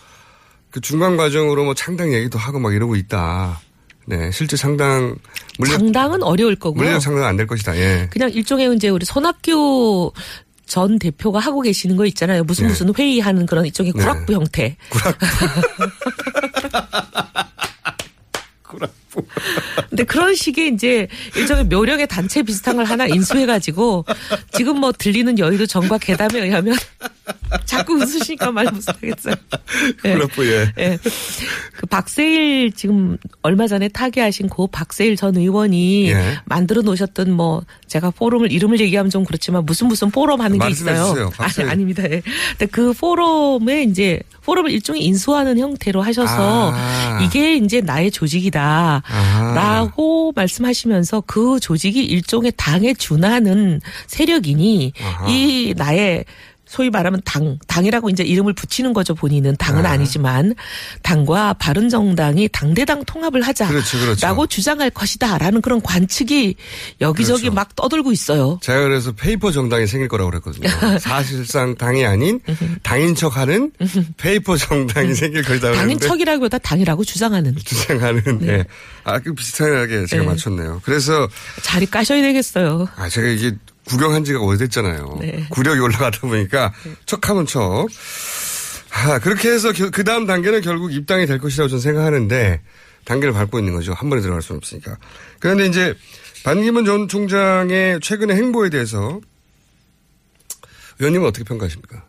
[0.70, 3.60] 그 중간 과정으로 뭐 창당 얘기도 하고 막 이러고 있다.
[4.06, 5.16] 네, 실제 상당
[5.58, 6.82] 물리 장당은 어려울 거고요.
[6.82, 7.76] 물리적 상당 안 될 것이다.
[7.76, 8.08] 예.
[8.12, 10.12] 그냥 일종의 이제 우리 손학규
[10.72, 12.44] 전 대표가 하고 계시는 거 있잖아요.
[12.44, 12.70] 무슨 네.
[12.70, 14.00] 무슨 회의하는 그런 일종의 네.
[14.00, 14.78] 구락부 형태.
[19.90, 24.04] 근데 그런 식의 이제 일종의 묘력의 단체 비슷한 걸 하나 인수해가지고
[24.52, 26.76] 지금 뭐 들리는 여의도 정과 계담에 의하면
[27.66, 29.34] 자꾸 웃으시니까 말 못하겠어요.
[30.04, 30.14] 예.
[30.14, 30.72] 그렇고 예.
[30.78, 30.98] 예.
[31.76, 36.38] 그 박세일 지금 얼마 전에 타계하신 고 박세일 전 의원이 예.
[36.44, 41.30] 만들어 놓으셨던 뭐 제가 포럼을 이름을 얘기하면 좀 그렇지만 무슨 무슨 포럼 하는 게 있어요.
[41.36, 41.68] 박세일.
[41.68, 42.02] 아닙니다.
[42.04, 42.22] 예.
[42.50, 47.20] 근데 그 포럼에 이제 포럼을 일종의 인수하는 형태로 하셔서 아.
[47.22, 49.01] 이게 이제 나의 조직이다.
[49.04, 49.54] 아하.
[49.54, 55.28] 라고 말씀하시면서 그 조직이 일종의 당에 준하는 세력이니 아하.
[55.28, 56.24] 이 나의
[56.72, 59.56] 소위 말하면 당, 당이라고 이제 이름을 붙이는 거죠, 본인은.
[59.56, 59.90] 당은 아.
[59.90, 60.54] 아니지만,
[61.02, 63.68] 당과 바른 정당이 당대당 통합을 하자.
[63.68, 64.26] 그렇죠, 그렇죠.
[64.26, 65.36] 라고 주장할 것이다.
[65.36, 66.54] 라는 그런 관측이
[67.02, 67.54] 여기저기 그렇죠.
[67.54, 68.58] 막 떠돌고 있어요.
[68.62, 70.66] 제가 그래서 페이퍼 정당이 생길 거라고 그랬거든요.
[70.98, 72.40] 사실상 당이 아닌
[72.82, 73.70] 당인 척하는
[74.16, 77.54] 페이퍼 정당이 생길 거다 당인 척이라기보다 당이라고 주장하는.
[77.56, 78.64] 주장하는 예.
[79.04, 80.28] 아그 비슷하게 제가 네.
[80.28, 80.80] 맞췄네요.
[80.84, 81.28] 그래서
[81.60, 82.88] 자리 까셔야 되겠어요.
[82.96, 83.52] 아 제가 이게
[83.86, 85.18] 구경한 지가 오래됐잖아요.
[85.20, 85.46] 네.
[85.50, 86.72] 구력이 올라가다 보니까
[87.06, 87.88] 척하면 척.
[88.90, 92.60] 아, 그렇게 해서 그 다음 단계는 결국 입당이 될 것이라고 저는 생각하는데
[93.04, 93.92] 단계를 밟고 있는 거죠.
[93.94, 94.96] 한 번에 들어갈 수는 없으니까.
[95.40, 95.94] 그런데 이제
[96.44, 99.20] 반기문 전 총장의 최근의 행보에 대해서
[100.98, 102.04] 의원님은 어떻게 평가하십니까?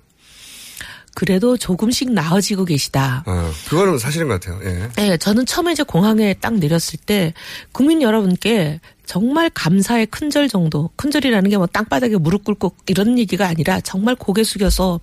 [1.15, 3.23] 그래도 조금씩 나아지고 계시다.
[3.25, 4.59] 아, 그거는 사실인 것 같아요.
[4.63, 4.89] 예.
[4.95, 7.33] 네, 저는 처음에 이제 공항에 딱 내렸을 때
[7.71, 13.79] 국민 여러분께 정말 감사의 큰절 정도, 큰절이라는 게 뭐 땅바닥에 무릎 꿇고 이런 얘기가 아니라
[13.81, 14.99] 정말 고개 숙여서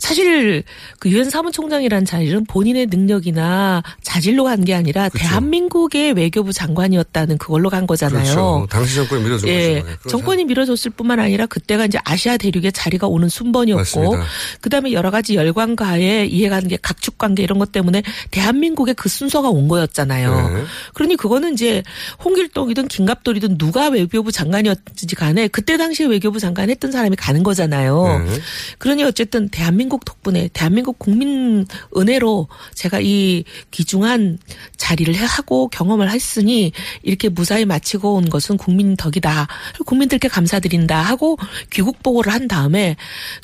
[0.00, 0.64] 사실
[0.98, 7.86] 그 유엔 사무총장이라는 자리는 본인의 능력이나 자질로 간 게 아니라 대한민국의 외교부 장관이었다는 그걸로 간
[7.86, 8.22] 거잖아요.
[8.22, 8.66] 그렇죠.
[8.68, 9.96] 당시 정권이 밀어준 예, 거죠.
[9.96, 14.16] 그건 정권이 밀어줬을 뿐만 아니라 그때가 이제 아시아 대륙의 자리가 오는 순번이었고.
[14.60, 20.50] 그다음에 여러 가지 이해가는 게 각축 관계 이런 것 때문에 대한민국의 그 순서가 온 거였잖아요.
[20.54, 20.64] 네.
[20.94, 21.82] 그러니 그거는 이제
[22.24, 28.24] 홍길동이든 김갑돌이든 누가 외교부 장관이었지 간에 그때 당시에 외교부 장관 했던 사람이 가는 거잖아요.
[28.26, 28.38] 네.
[28.78, 31.66] 그러니 어쨌든 대한민국 덕분에 대한민국 국민
[31.96, 34.38] 은혜로 제가 이 귀중한
[34.76, 36.72] 자리를 해- 하고 경험을 했으니
[37.02, 39.48] 이렇게 무사히 마치고 온 것은 국민 덕이다.
[39.86, 41.36] 국민들께 감사드린다 하고
[41.72, 42.96] 귀국 보고를 한 다음에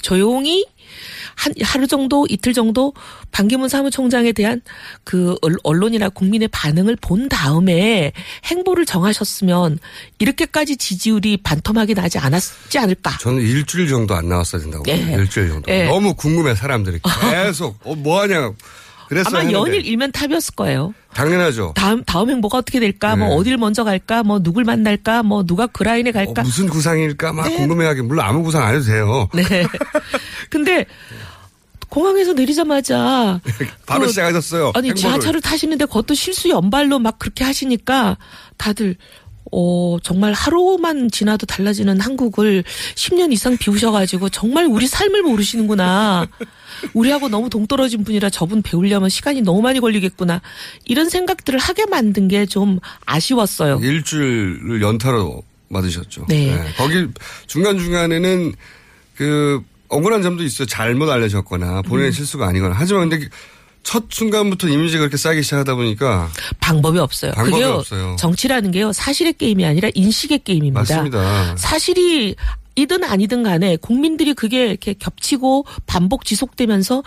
[0.02, 0.66] 조용히
[1.36, 2.92] 한 하루 정도 이틀 정도
[3.30, 4.62] 반기문 사무총장에 대한
[5.04, 8.12] 그 언- 언론이나 국민의 반응을 본 다음에
[8.46, 9.78] 행보를 정하셨으면
[10.18, 13.18] 이렇게까지 지지율이 반토막이 나지 않았지 않을까.
[13.18, 14.84] 저는 일주일 정도 안 나왔어야 된다고.
[14.88, 14.94] 예.
[14.96, 15.70] 일주일 정도.
[15.70, 15.84] 예.
[15.84, 18.52] 너무 궁금해 사람들이 계속 어, 뭐 하냐.
[19.10, 19.52] 아마 했는데.
[19.52, 20.94] 연일 일면 탑이었을 거예요.
[21.14, 21.72] 당연하죠.
[21.76, 23.16] 다음 다음 행보가 어떻게 될까?
[23.16, 23.34] 뭐 네.
[23.34, 24.22] 어딜 먼저 갈까?
[24.22, 25.22] 뭐 누굴 만날까?
[25.22, 26.42] 뭐 누가 그 라인에 어, 갈까?
[26.42, 27.56] 무슨 구상일까 막 네.
[27.56, 29.28] 궁금해하게 물론 아무 구상 안 해도 돼요.
[29.34, 29.66] 네.
[30.50, 30.84] 근데
[31.88, 33.40] 공항에서 내리자마자
[33.86, 34.72] 바로 그- 시작하셨어요.
[34.74, 34.96] 아니 행보를.
[34.96, 38.18] 지하철을 타시는데 그것도 실수 연발로 막 그렇게 하시니까
[38.56, 38.96] 다들
[39.52, 46.26] 어 정말 하루만 지나도 달라지는 한국을 10년 이상 비우셔가지고 정말 우리 삶을 모르시는구나.
[46.92, 50.42] 우리하고 너무 동떨어진 분이라 저분 배우려면 시간이 너무 많이 걸리겠구나.
[50.84, 53.80] 이런 생각들을 하게 만든 게 좀 아쉬웠어요.
[53.82, 56.26] 일주일을 연타로 맞으셨죠.
[56.28, 56.56] 네.
[56.76, 57.06] 거기
[57.46, 58.52] 중간중간에는
[59.16, 60.66] 그 억울한 점도 있어요.
[60.66, 62.12] 잘못 알려졌거나 본인의 음.
[62.12, 62.74] 실수가 아니거나.
[62.78, 63.28] 하지만 근데
[63.86, 66.28] 첫 순간부터 이미지가 그렇게 쌓이기 시작하다 보니까
[66.58, 67.30] 방법이 없어요.
[67.30, 67.74] 방법이 그게요.
[67.74, 68.16] 없어요.
[68.18, 68.92] 정치라는 게요.
[68.92, 70.80] 사실의 게임이 아니라 인식의 게임입니다.
[70.80, 71.56] 맞습니다.
[71.56, 72.34] 사실이
[72.74, 77.04] 이든 아니든 간에 국민들이 그게 이렇게 겹치고 반복 지속되면서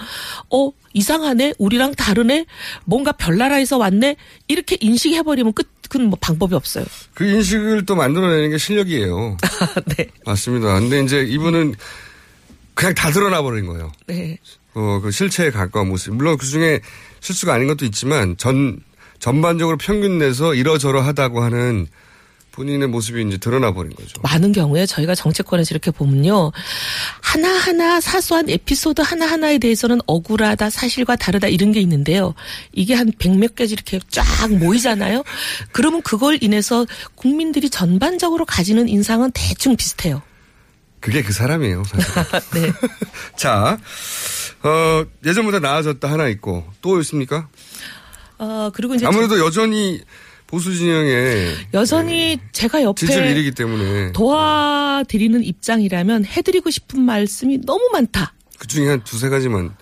[0.52, 2.46] 어 이상하네 우리랑 다르네
[2.86, 4.16] 뭔가 별나라에서 왔네
[4.48, 6.86] 이렇게 인식해버리면 끝 그건 뭐 방법이 없어요.
[7.14, 9.36] 그 인식을 또 만들어내는 게 실력이에요.
[9.98, 10.08] 네.
[10.26, 10.80] 맞습니다.
[10.80, 11.76] 근데 이제 이분은
[12.74, 13.92] 그냥 다 드러나 버린 거예요.
[14.08, 14.38] 네.
[14.80, 16.14] 어, 그 실체에 가까운 모습.
[16.16, 16.80] 물론 그 중에
[17.20, 18.80] 실수가 아닌 것도 있지만 전,
[19.20, 21.88] 전반적으로 평균 내서 이러저러 하다고 하는
[22.52, 24.20] 본인의 모습이 이제 드러나 버린 거죠.
[24.22, 26.52] 많은 경우에 저희가 정치권에서 이렇게 보면요.
[27.22, 32.34] 하나하나 사소한 에피소드 하나하나에 대해서는 억울하다, 사실과 다르다 이런 게 있는데요.
[32.74, 35.24] 이게 한 백 몇 개지 이렇게 쫙 모이잖아요.
[35.72, 40.22] 그러면 그걸 인해서 국민들이 전반적으로 가지는 인상은 대충 비슷해요.
[41.00, 42.14] 그게 그 사람이에요, 사실.
[42.62, 42.74] 네.
[43.38, 43.78] 자,
[44.64, 47.48] 어, 예전보다 나아졌다 하나 있고 또 있습니까?
[48.38, 50.02] 어, 그리고 이제 아무래도 여전히
[50.48, 58.34] 보수 진영에 여전히 제가 지지를 옆에 잃이기 때문에 도와드리는 입장이라면 해드리고 싶은 말씀이 너무 많다.
[58.58, 59.76] 그 중에 한 두세 가지만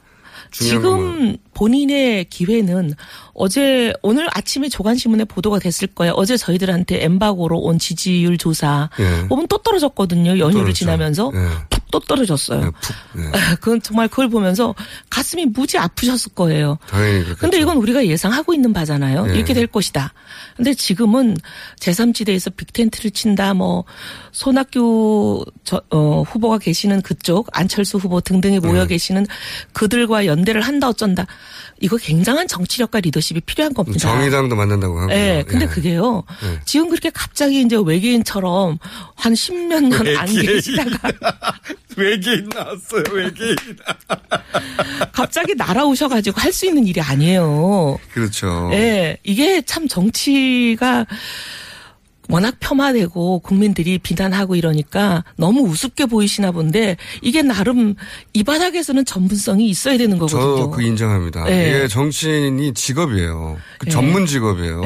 [0.51, 0.99] 중요한 것만.
[0.99, 2.93] 지금 본인의 기회는
[3.33, 6.13] 어제 오늘 아침에 조간신문에 보도가 됐을 거예요.
[6.15, 9.27] 어제 저희들한테 엠바고로 온 지지율 조사 예.
[9.27, 10.31] 보면 또 떨어졌거든요.
[10.31, 10.73] 연휴를 떨어졌죠.
[10.73, 11.76] 지나면서 예.
[11.87, 12.71] 푹또 떨어졌어요.
[13.59, 14.75] 그건 정말 그걸 보면서
[15.09, 16.77] 가슴이 무지 아프셨을 거예요.
[16.87, 17.37] 당연히 그렇겠죠.
[17.39, 19.25] 근데 이건 우리가 예상하고 있는 바잖아요.
[19.27, 19.35] 네.
[19.35, 20.13] 이렇게 될 것이다.
[20.55, 21.37] 근데 지금은
[21.79, 23.85] 제3지대에서 빅텐트를 친다, 뭐,
[24.31, 28.87] 손학규 저, 어, 후보가 계시는 그쪽, 안철수 후보 등등이 모여 네.
[28.87, 29.25] 계시는
[29.73, 31.25] 그들과 연대를 한다, 어쩐다.
[31.79, 33.99] 이거 굉장한 정치력과 리더십이 필요한 겁니다.
[33.99, 35.07] 정의당도 만난다고 하고.
[35.07, 36.23] 네, 근데 그게요.
[36.41, 36.59] 네.
[36.65, 38.79] 지금 그렇게 갑자기 이제 외계인처럼
[39.15, 40.25] 한 십몇 년 안.
[40.27, 41.11] 계시다가
[41.95, 43.55] 외계인 나왔어요, 외계인.
[45.13, 47.97] 갑자기 날아오셔가지고 할 수 있는 일이 아니에요.
[48.13, 48.69] 그렇죠.
[48.73, 51.05] 예, 이게 참 정치가
[52.29, 57.95] 워낙 폄하되고 국민들이 비난하고 이러니까 너무 우습게 보이시나 본데 이게 나름
[58.33, 60.57] 이 바닥에서는 전문성이 있어야 되는 거거든요.
[60.57, 61.45] 저 그 인정합니다.
[61.45, 61.69] 네.
[61.69, 63.57] 이게 정치인이 직업이에요.
[63.79, 63.91] 그 네.
[63.91, 64.81] 전문 직업이에요.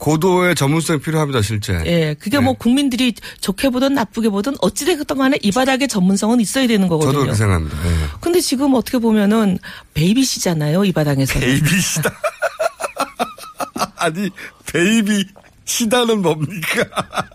[0.00, 0.04] 네.
[0.04, 1.74] 고도의 전문성이 필요합니다, 실제.
[1.84, 2.44] 예, 그게 네.
[2.44, 7.12] 뭐 국민들이 좋게 보든 나쁘게 보든 어찌됐든 간에 이 바닥에 전문성은 있어야 되는 거거든요.
[7.12, 7.76] 저도 그렇게 생각합니다.
[7.82, 7.88] 네.
[8.20, 9.58] 근데 지금 어떻게 보면은
[9.94, 11.38] 베이비시잖아요, 이 바닥에서.
[11.38, 12.10] 베이비시다.
[13.96, 14.30] 아니,
[14.72, 16.84] baby시다는 뭡니까?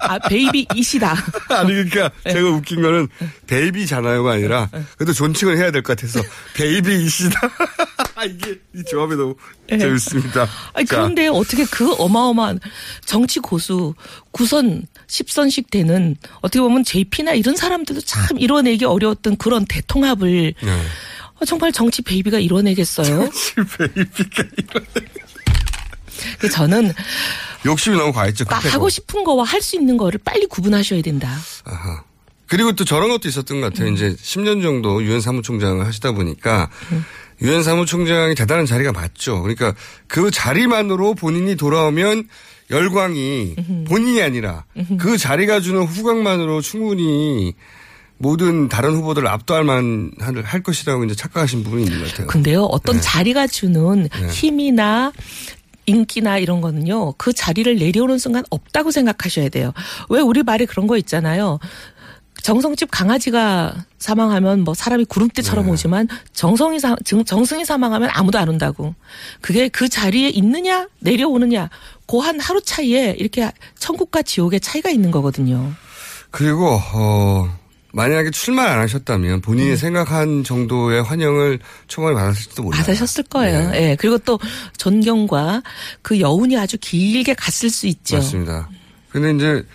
[0.01, 1.15] 아, baby이시다.
[1.49, 2.33] 아니, 그러니까 네.
[2.33, 3.07] 제가 웃긴 거는
[3.47, 6.21] baby잖아요가 아니라 그래도 존칭을 해야 될 것 같아서
[6.55, 7.39] baby이시다.
[8.27, 9.35] 이게 이 조합이 너무
[9.69, 10.45] 재밌습니다.
[10.45, 10.51] 네.
[10.73, 12.59] 아니, 자, 그런데 어떻게 그 어마어마한
[13.05, 13.93] 정치 고수
[14.33, 20.81] 9선, 10선씩 되는 어떻게 보면 JP나 이런 사람들도 참 이뤄내기 어려웠던 그런 대통합을 네.
[21.39, 23.29] 어, 정말 정치 baby가 이뤄내겠어요?
[23.77, 24.43] 베이비가
[24.93, 25.24] 그
[26.51, 26.93] 저는
[27.65, 28.45] 욕심이 너무 과했죠.
[28.45, 28.75] 막 급해서.
[28.75, 31.35] 하고 싶은 거와 할 수 있는 거를 빨리 구분하셔야 된다.
[31.65, 32.03] 아하.
[32.47, 33.69] 그리고 또 저런 것도 있었던 것 음.
[33.71, 33.91] 같아요.
[33.91, 36.69] 이제 10년 정도 유엔 사무총장을 하시다 보니까
[37.41, 39.41] 유엔 사무총장이 대단한 자리가 맞죠.
[39.41, 39.73] 그러니까
[40.07, 42.29] 그 자리만으로 본인이 돌아오면
[42.69, 43.55] 열광이
[43.87, 44.65] 본인이 아니라
[44.99, 47.53] 그 자리가 주는 후광만으로 충분히
[48.17, 52.27] 모든 다른 후보들을 압도할 만할 할 것이라고 이제 착각하신 부분이 있는 것 같아요.
[52.27, 53.01] 근데요, 어떤 네.
[53.01, 54.27] 자리가 주는 네.
[54.29, 55.11] 힘이나
[55.85, 59.73] 인기나 이런 거는요, 그 자리를 내려오는 순간 없다고 생각하셔야 돼요.
[60.09, 61.59] 왜 우리 말에 그런 거 있잖아요.
[62.43, 65.71] 정성집 강아지가 사망하면 뭐 사람이 구름대처럼 네.
[65.71, 68.93] 오지만 정성이 사, 정- 정승이 사망하면 아무도 안 온다고.
[69.41, 71.69] 그게 그 자리에 있느냐 내려오느냐
[72.07, 75.73] 그한 하루 차이에 이렇게 천국과 지옥의 차이가 있는 거거든요.
[76.29, 77.49] 그리고 어
[77.95, 79.75] 만약에 출마 안 하셨다면 본인이 음.
[79.77, 82.81] 생각한 정도의 환영을 초반에 받았을지도 몰라요.
[82.81, 83.71] 받으셨을 거예요.
[83.71, 83.91] 네.
[83.91, 83.95] 예.
[83.97, 84.37] 그리고 또
[84.77, 85.63] 존경과
[86.01, 88.17] 그 여운이 아주 길게 갔을 수 있죠.
[88.17, 88.69] 맞습니다.
[89.09, 89.65] 근데 이제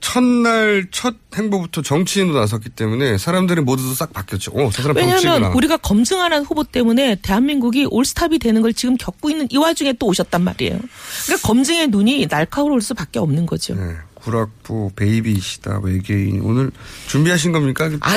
[0.00, 4.52] 첫날 첫 행보부터 정치인으로 나섰기 때문에 사람들이 모두 싹 바뀌었죠.
[4.52, 5.48] 어, 저 사람 왜냐하면 정치구나.
[5.54, 10.42] 우리가 검증하는 후보 때문에 대한민국이 올스탑이 되는 걸 지금 겪고 있는 이 와중에 또 오셨단
[10.42, 10.78] 말이에요.
[11.26, 13.74] 그러니까 검증의 눈이 날카로울 수밖에 없는 거죠.
[13.74, 13.96] 네,
[14.26, 16.72] 구락부 베이비시다 외계인 오늘
[17.06, 17.88] 준비하신 겁니까?
[18.00, 18.16] 아,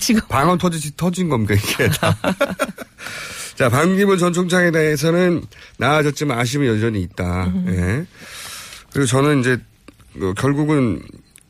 [0.00, 2.16] 지금 방언 터지 터진 겁니까 이게 다.
[3.56, 5.42] 자, 방기문 전 총장에 대해서는
[5.76, 7.44] 나아졌지만 아쉬움이 여전히 있다.
[7.48, 7.66] 음.
[7.68, 8.06] 예.
[8.90, 9.58] 그리고 저는 이제
[10.22, 11.02] 어, 결국은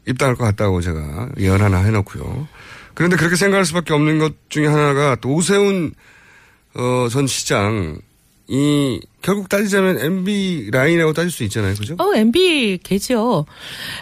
[0.08, 2.48] 입당할 것 같다고 제가 예언 하나 해놓고요.
[2.94, 5.94] 그런데 그렇게 생각할 수밖에 없는 것 중에 하나가 또 오세훈
[6.74, 11.74] 어, 전 시장이 결국 따지자면 MB 라인이라고 따질 수 있잖아요.
[11.74, 11.94] 그죠?
[11.98, 13.44] 어, MB 개죠.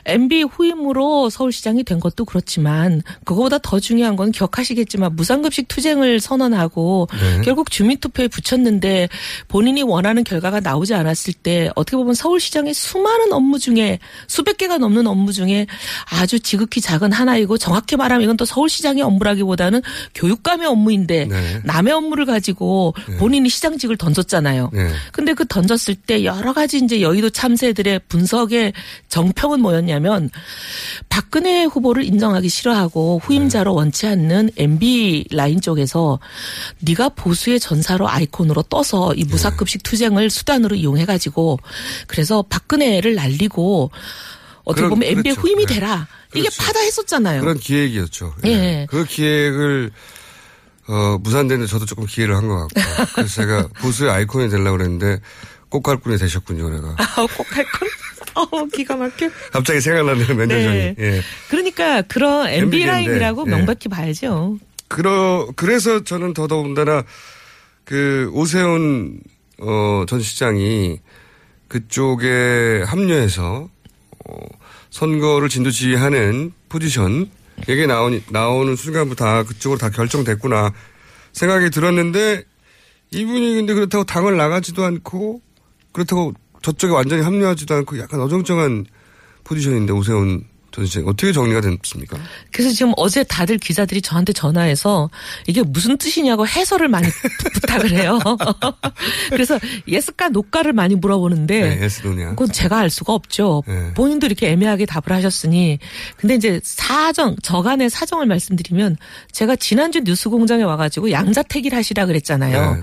[0.04, 7.42] MB 후임으로 서울시장이 된 것도 그렇지만 그거보다 더 중요한 건 기억하시겠지만 무상급식 투쟁을 선언하고 네.
[7.42, 9.08] 결국 주민투표에 붙였는데
[9.48, 13.98] 본인이 원하는 결과가 나오지 않았을 때 어떻게 보면 서울시장의 수많은 업무 중에
[14.28, 15.66] 수백 개가 넘는 업무 중에
[16.10, 19.82] 아주 지극히 작은 하나이고 정확히 말하면 이건 또 서울시장의 업무라기보다는
[20.14, 21.60] 교육감의 업무인데 네.
[21.64, 24.70] 남의 업무를 가지고 본인이 시장직을 던졌잖아요.
[24.72, 24.88] 네.
[25.12, 28.72] 근데 그 던졌을 때 여러 가지 이제 여의도 참새들의 분석의
[29.08, 30.30] 정평은 뭐였냐면
[31.08, 36.18] 박근혜 후보를 인정하기 싫어하고 후임자로 원치 않는 MB 라인 쪽에서
[36.80, 41.58] 네가 보수의 전사로 아이콘으로 떠서 이 무사급식 투쟁을 수단으로 이용해 가지고
[42.06, 43.90] 그래서 박근혜를 날리고
[44.64, 45.40] 어떻게 그런- 보면 MB의 그렇죠.
[45.40, 45.74] 후임이 네.
[45.74, 46.06] 되라.
[46.34, 46.62] 이게 그렇죠.
[46.62, 47.40] 파다 했었잖아요.
[47.40, 48.34] 그런 기획이었죠.
[48.44, 48.50] 예.
[48.50, 48.86] 예.
[48.90, 49.90] 그 기획을
[50.88, 53.12] 어, 무산되는데 저도 조금 기회를 한 것 같고.
[53.14, 55.20] 그래서 제가 보수의 아이콘이 되려고 그랬는데
[55.68, 56.94] 꽃갈꾼이 되셨군요, 내가.
[56.98, 57.88] 아, 꼭할 건.
[58.34, 59.28] 어, 기가 막혀.
[59.52, 60.64] 갑자기 생각나네요, 몇년 네.
[60.64, 60.94] 전이.
[60.98, 61.22] 예.
[61.50, 63.50] 그러니까 그런 MB 라인이라고 예.
[63.50, 64.58] 명백히 봐야죠.
[64.88, 67.04] 그러, 그래서 저는 더더군다나
[67.84, 69.20] 그 오세훈,
[69.60, 71.00] 어, 전 시장이
[71.68, 73.68] 그쪽에 합류해서,
[74.28, 74.34] 어,
[74.90, 77.30] 선거를 진두지휘하는 포지션,
[77.66, 80.72] 에게 나오니, 나오는 순간부터 다 그쪽으로 다 결정됐구나
[81.32, 82.44] 생각이 들었는데
[83.10, 85.40] 이분이 근데 그렇다고 당을 나가지도 않고
[85.92, 88.86] 그렇다고 저쪽에 완전히 합류하지도 않고 약간 어정쩡한
[89.44, 92.18] 포지션인데 오세훈 도대체 어떻게 정리가 됐습니까?
[92.52, 95.10] 그래서 지금 어제 다들 기자들이 저한테 전화해서
[95.46, 98.18] 이게 무슨 뜻이냐고 해설을 많이 부- 부탁을 해요.
[99.30, 102.30] 그래서 예스까 노까를 많이 물어보는데 네, 예스노냐.
[102.30, 103.62] 그건 제가 알 수가 없죠.
[103.66, 103.92] 네.
[103.94, 105.78] 본인도 이렇게 애매하게 답을 하셨으니.
[106.16, 108.96] 근데 이제 사정, 저간의 사정을 말씀드리면
[109.32, 112.74] 제가 지난주 뉴스공장에 와가지고 양자택일 하시라 그랬잖아요.
[112.74, 112.80] 네.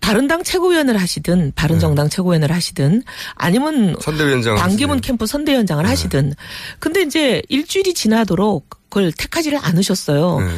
[0.00, 3.02] 바른당 최고위원을 하시든 바른정당 최고위원을 하시든
[3.34, 5.88] 아니면 선대위원장 반기문 캠프 선대위원장을 네.
[5.88, 6.34] 하시든
[6.78, 10.40] 근데 이제 일주일이 지나도록 그걸 택하지를 않으셨어요.
[10.40, 10.48] 네.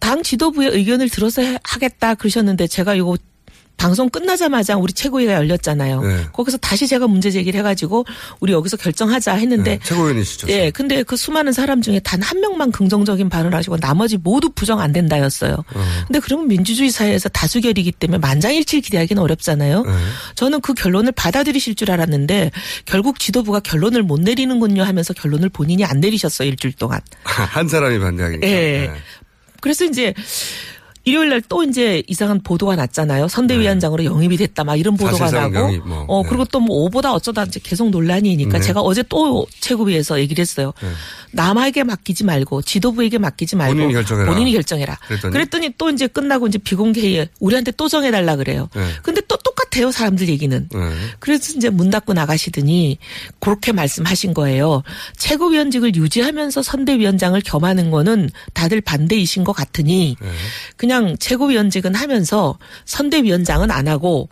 [0.00, 3.16] 당 지도부의 의견을 들어서 해- 하겠다 그러셨는데 제가 이거
[3.78, 6.02] 방송 끝나자마자 우리 최고위가 열렸잖아요.
[6.02, 6.26] 네.
[6.32, 8.04] 거기서 다시 제가 문제 제기를 해가지고
[8.40, 10.48] 우리 여기서 결정하자 했는데 네, 최고위원이시죠.
[10.50, 14.80] 예, 근데 그 수많은 사람 중에 단 한 명만 긍정적인 발언을 하시고 나머지 모두 부정
[14.80, 15.64] 안 된다였어요.
[16.06, 19.82] 근데 그러면 민주주의 사회에서 다수결이기 때문에 만장일치를 기대하기는 어렵잖아요.
[19.84, 19.92] 네.
[20.34, 22.50] 저는 그 결론을 받아들이실 줄 알았는데
[22.84, 27.00] 결국 지도부가 결론을 못 내리는군요 하면서 결론을 본인이 안 내리셨어요 일주일 동안.
[27.22, 28.46] 한 사람이 반대하니까.
[28.46, 28.90] 예.
[29.60, 30.12] 그래서 이제
[31.08, 33.28] 일요일 날 또 이제 이상한 보도가 났잖아요.
[33.28, 35.40] 선대위원장으로 영입이 됐다 막 이런 보도가 네.
[35.48, 35.76] 나고.
[35.86, 36.04] 뭐.
[36.08, 36.28] 어 네.
[36.28, 38.66] 그리고 또 뭐 오보다 어쩌다 이제 계속 논란이니까 네.
[38.66, 40.72] 제가 어제 또 최고위에서 얘기를 했어요.
[40.82, 40.88] 네.
[41.32, 44.30] 남에게 맡기지 말고 지도부에게 맡기지 말고 본인이 결정해라.
[44.32, 44.98] 본인이 결정해라.
[45.06, 45.32] 그랬더니?
[45.32, 48.68] 그랬더니 또 이제 끝나고 이제 비공개회에 우리한테 또 정해달라 그래요.
[48.74, 48.82] 네.
[49.02, 50.68] 근데 또 똑같아요 사람들 얘기는.
[50.70, 50.78] 네.
[51.20, 52.98] 그래서 이제 문 닫고 나가시더니
[53.38, 54.82] 그렇게 말씀하신 거예요.
[55.16, 60.28] 최고위원직을 유지하면서 선대위원장을 겸하는 거는 다들 반대이신 것 같으니 네.
[60.98, 64.28] 그냥 최고위원직은 하면서 선대위원장은 안 하고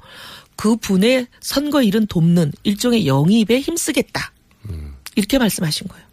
[0.56, 4.32] 그 분의 선거 일은 돕는 일종의 영입에 힘쓰겠다.
[4.68, 4.94] 음.
[5.14, 6.04] 이렇게 말씀하신 거예요.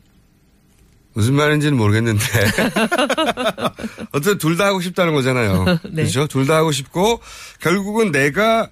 [1.13, 2.23] 무슨 말인지는 모르겠는데.
[4.13, 5.65] 어쨌든 둘 다 하고 싶다는 거잖아요.
[5.91, 6.03] 네.
[6.03, 6.27] 그렇죠?
[6.27, 7.19] 둘 다 하고 싶고
[7.59, 8.69] 결국은 내가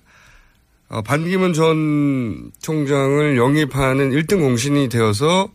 [0.89, 5.49] 어, 반기문 전 총장을 영입하는 1등 공신이 되어서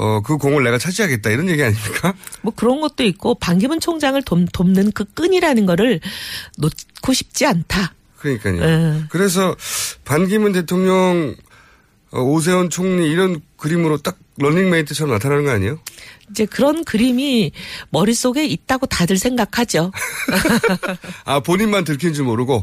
[0.00, 2.14] 어, 그 공을 내가 차지하겠다 이런 얘기 아닙니까?
[2.42, 6.00] 뭐 그런 것도 있고 반기문 총장을 돕, 돕는 그 끈이라는 거를
[6.56, 7.94] 놓고 싶지 않다.
[8.18, 8.62] 그러니까요.
[8.62, 9.02] 예.
[9.08, 9.56] 그래서
[10.04, 11.34] 반기문 대통령,
[12.12, 15.80] 어, 오세훈 총리 이런 그림으로 딱 런닝메이트처럼 나타나는 거 아니에요?
[16.30, 17.50] 이제 그런 그림이
[17.90, 19.90] 머릿속에 있다고 다들 생각하죠.
[21.24, 22.60] 아, 본인만 들킬 줄 모르고,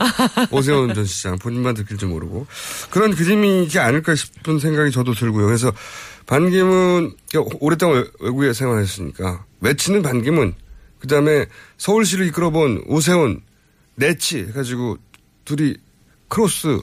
[0.51, 2.45] 오세훈 전 시장, 본인만 들킬 줄 모르고,
[2.91, 5.47] 그런 그림이지 않을까 싶은 생각이 저도 들고요.
[5.47, 5.73] 그래서
[6.26, 7.15] 반기문,
[7.59, 10.53] 오랫동안 외- 외국에 생활했으니까, 외치는 반기문,
[10.99, 11.45] 그 다음에
[11.78, 13.41] 서울시를 이끌어본 오세훈,
[13.95, 14.97] 내치 해가지고,
[15.45, 15.76] 둘이
[16.28, 16.80] 크로스,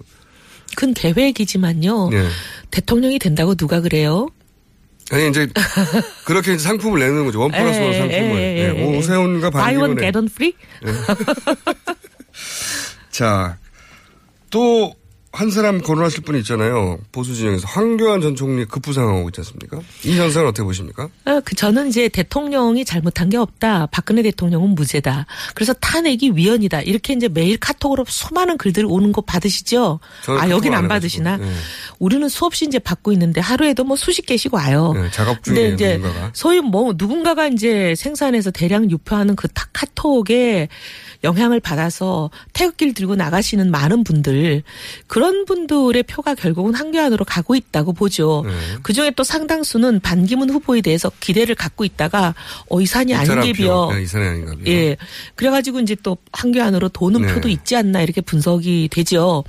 [0.76, 2.10] 큰 계획이지만요.
[2.14, 2.28] 예.
[2.70, 4.28] 대통령이 된다고 누가 그래요?
[5.10, 5.46] 아니, 이제,
[6.24, 7.40] 그렇게 이제 상품을 내는 거죠.
[7.40, 8.34] one plus one 예, 상품을.
[8.36, 8.96] 네, 예.
[8.96, 9.96] 오세훈과 Buy 반기문의.
[9.96, 10.54] get one free?
[13.10, 13.58] 자,
[14.50, 14.94] 또,
[15.34, 16.98] 한 사람 거론하실 분이 있잖아요.
[17.10, 19.80] 보수 진영에서 황교안 전 총리 급부상하고 있지 않습니까?
[20.04, 21.08] 이 현상은 어떻게 보십니까?
[21.24, 23.86] 아, 그 저는 이제 대통령이 잘못한 게 없다.
[23.86, 25.24] 박근혜 대통령은 무죄다.
[25.54, 26.82] 그래서 탄핵이 위헌이다.
[26.82, 30.00] 이렇게 이제 매일 카톡으로 수많은 글들 오는 거 받으시죠?
[30.28, 30.88] 아, 여긴 안 안.
[30.88, 31.38] 받으시나?
[31.38, 31.50] 네.
[32.02, 34.92] 우리는 수없이 이제 받고 있는데 하루에도 뭐 수십 개씩 와요.
[34.92, 36.30] 네, 작업 중에 근데 이제 누군가가.
[36.34, 40.66] 소위 뭐 누군가가 이제 생산해서 대량 유포하는 그 타- 카톡에
[41.22, 44.64] 영향을 받아서 태극기를 들고 나가시는 많은 분들
[45.06, 48.42] 그런 분들의 표가 결국은 한교 안으로 가고 있다고 보죠.
[48.44, 48.52] 네.
[48.82, 52.34] 그 중에 또 상당수는 반기문 후보에 대해서 기대를 갖고 있다가
[52.68, 53.86] 어 이산이 이 사람 아닌 게 비어.
[53.90, 53.94] 표.
[53.94, 54.70] 네.
[54.72, 54.96] 예.
[55.36, 57.32] 그래가지고 이제 또 한교 안으로 도는 네.
[57.34, 59.44] 표도 있지 않나 이렇게 분석이 되죠.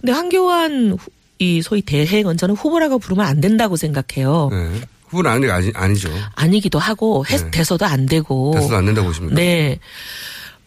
[0.00, 1.10] 근데 한교안 후-
[1.42, 4.48] 이 소위 대행 저는 후보라고 부르면 안 된다고 생각해요.
[4.52, 4.80] 네.
[5.08, 6.08] 후보는 아니, 아니, 아니죠.
[6.36, 7.50] 아니기도 하고 해, 네.
[7.50, 8.52] 돼서도 안 되고.
[8.54, 9.34] 됐어도 안 된다고 보십니까?
[9.34, 9.78] 네.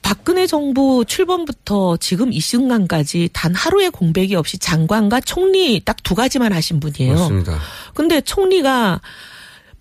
[0.01, 6.53] 박근혜 정부 출범부터 지금 이 순간까지 단 하루의 공백이 없이 장관과 총리 딱 두 가지만
[6.53, 7.15] 하신 분이에요.
[7.15, 7.57] 맞습니다.
[7.95, 9.01] 근데 총리가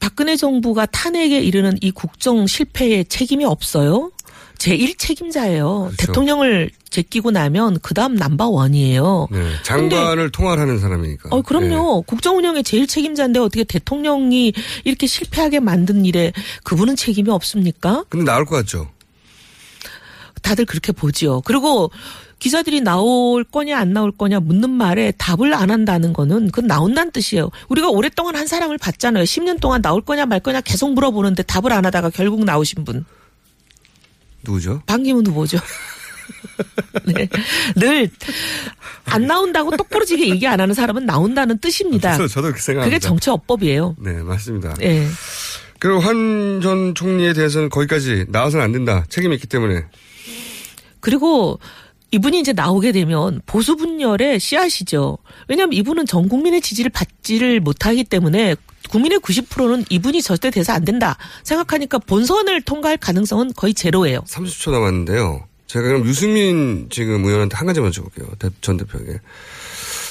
[0.00, 4.10] 박근혜 정부가 탄핵에 이르는 이 국정 실패에 책임이 없어요.
[4.58, 5.90] 제1 책임자예요.
[5.96, 5.96] 그렇죠.
[5.96, 9.28] 대통령을 제끼고 나면 그 다음 넘버 원이에요.
[9.30, 9.50] 네.
[9.62, 11.30] 장관을 통할하는 사람이니까.
[11.32, 12.02] 어, 그럼요.
[12.02, 14.52] 국정 운영의 제일 책임자인데 어떻게 대통령이
[14.84, 16.32] 이렇게 실패하게 만든 일에
[16.62, 18.04] 그분은 책임이 없습니까?
[18.08, 18.88] 근데 나올 것 같죠?
[20.42, 21.40] 다들 그렇게 보지요.
[21.40, 21.90] 그리고
[22.38, 27.50] 기자들이 나올 거냐 안 나올 거냐 묻는 말에 답을 안 한다는 거는 그건 나온다는 뜻이에요.
[27.68, 29.24] 우리가 오랫동안 한 사람을 봤잖아요.
[29.24, 33.06] 10년 동안 나올 거냐 말 거냐 계속 물어보는데 답을 안 하다가 결국 나오신 분.
[34.44, 34.82] 누구죠?
[34.86, 35.58] 반기문 후보죠.
[37.06, 37.28] 네.
[37.76, 38.08] 늘,
[39.06, 42.12] 안 나온다고 똑부러지게 얘기 안 하는 사람은 나온다는 뜻입니다.
[42.12, 42.96] 저도, 저도 그렇게 생각합니다.
[42.96, 43.96] 그게 정치업법이에요.
[43.98, 44.74] 네, 맞습니다.
[44.82, 45.06] 예.
[45.80, 49.04] 그리고 환 전 총리에 대해서는 거기까지 나와서는 안 된다.
[49.10, 49.84] 책임이 있기 때문에.
[51.00, 51.58] 그리고
[52.10, 55.18] 이분이 이제 나오게 되면 보수 분열의 씨앗이죠.
[55.48, 58.54] 왜냐하면 이분은 전 국민의 지지를 받지를 못하기 때문에
[58.90, 64.20] 국민의 90%는 이분이 절대 돼서 안 된다 생각하니까 본선을 통과할 가능성은 거의 제로예요.
[64.26, 65.44] 30초 남았는데요.
[65.66, 68.38] 제가 그럼 유승민 지금 의원한테 한 가지만 여쭤볼게요.
[68.38, 69.18] 대- 전 대표에게.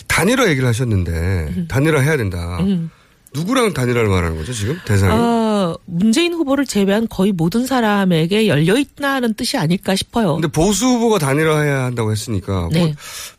[0.07, 2.57] 단일화 얘기를 하셨는데 단일화 해야 된다.
[2.61, 2.89] 음.
[3.35, 5.11] 누구랑 단일화를 말하는 거죠 지금 대상이?
[5.11, 10.33] 어, 문재인 후보를 제외한 거의 모든 사람에게 열려 있다는 뜻이 아닐까 싶어요.
[10.35, 12.79] 근데 보수 후보가 단일화해야 한다고 했으니까 네.
[12.85, 12.91] 뭐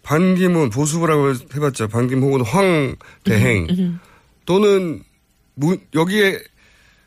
[0.03, 4.01] 반기문 보수 후보라고 해봤자 반기문 혹은 황 대행 음.
[4.47, 5.03] 또는
[5.55, 6.41] 무- 여기에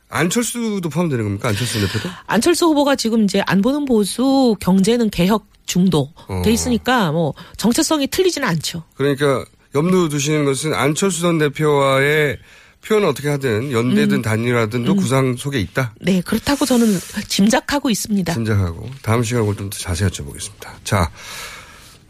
[0.09, 2.09] 안철수도 포함되는 겁니까 안철수 대표도?
[2.27, 6.41] 안철수 후보가 지금 이제 안 보는 보수 경제는 개혁 중도 어.
[6.45, 8.83] 돼 있으니까 뭐 정체성이 틀리지는 않죠.
[8.95, 9.43] 그러니까
[9.75, 12.37] 염두 두시는 것은 안철수 전 대표와의
[12.85, 14.21] 표현을 어떻게 하든 연대든 음.
[14.21, 14.97] 단일화든도 음.
[14.97, 15.93] 구상 속에 있다.
[15.99, 18.33] 네, 그렇다고 저는 짐작하고 있습니다.
[18.33, 20.69] 짐작하고 다음 시간에 좀 더 자세히 여쭤보겠습니다.
[20.85, 21.11] 자,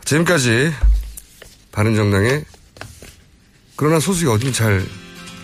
[0.05, 0.71] 지금까지
[1.71, 2.45] 바른정당의
[3.75, 4.85] 그러나 소속이 어딘 잘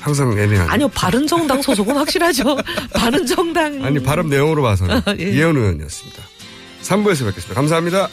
[0.04, 0.70] 항상 애매한.
[0.70, 2.58] 아니요, 바른정당 소속은 확실하죠.
[2.94, 3.86] 바른정당.
[3.86, 5.34] 아니, 발음 내용으로 봐서는 아, 예.
[5.34, 6.22] 예언 의원이었습니다.
[6.82, 7.54] 3부에서 뵙겠습니다.
[7.54, 8.10] 감사합니다.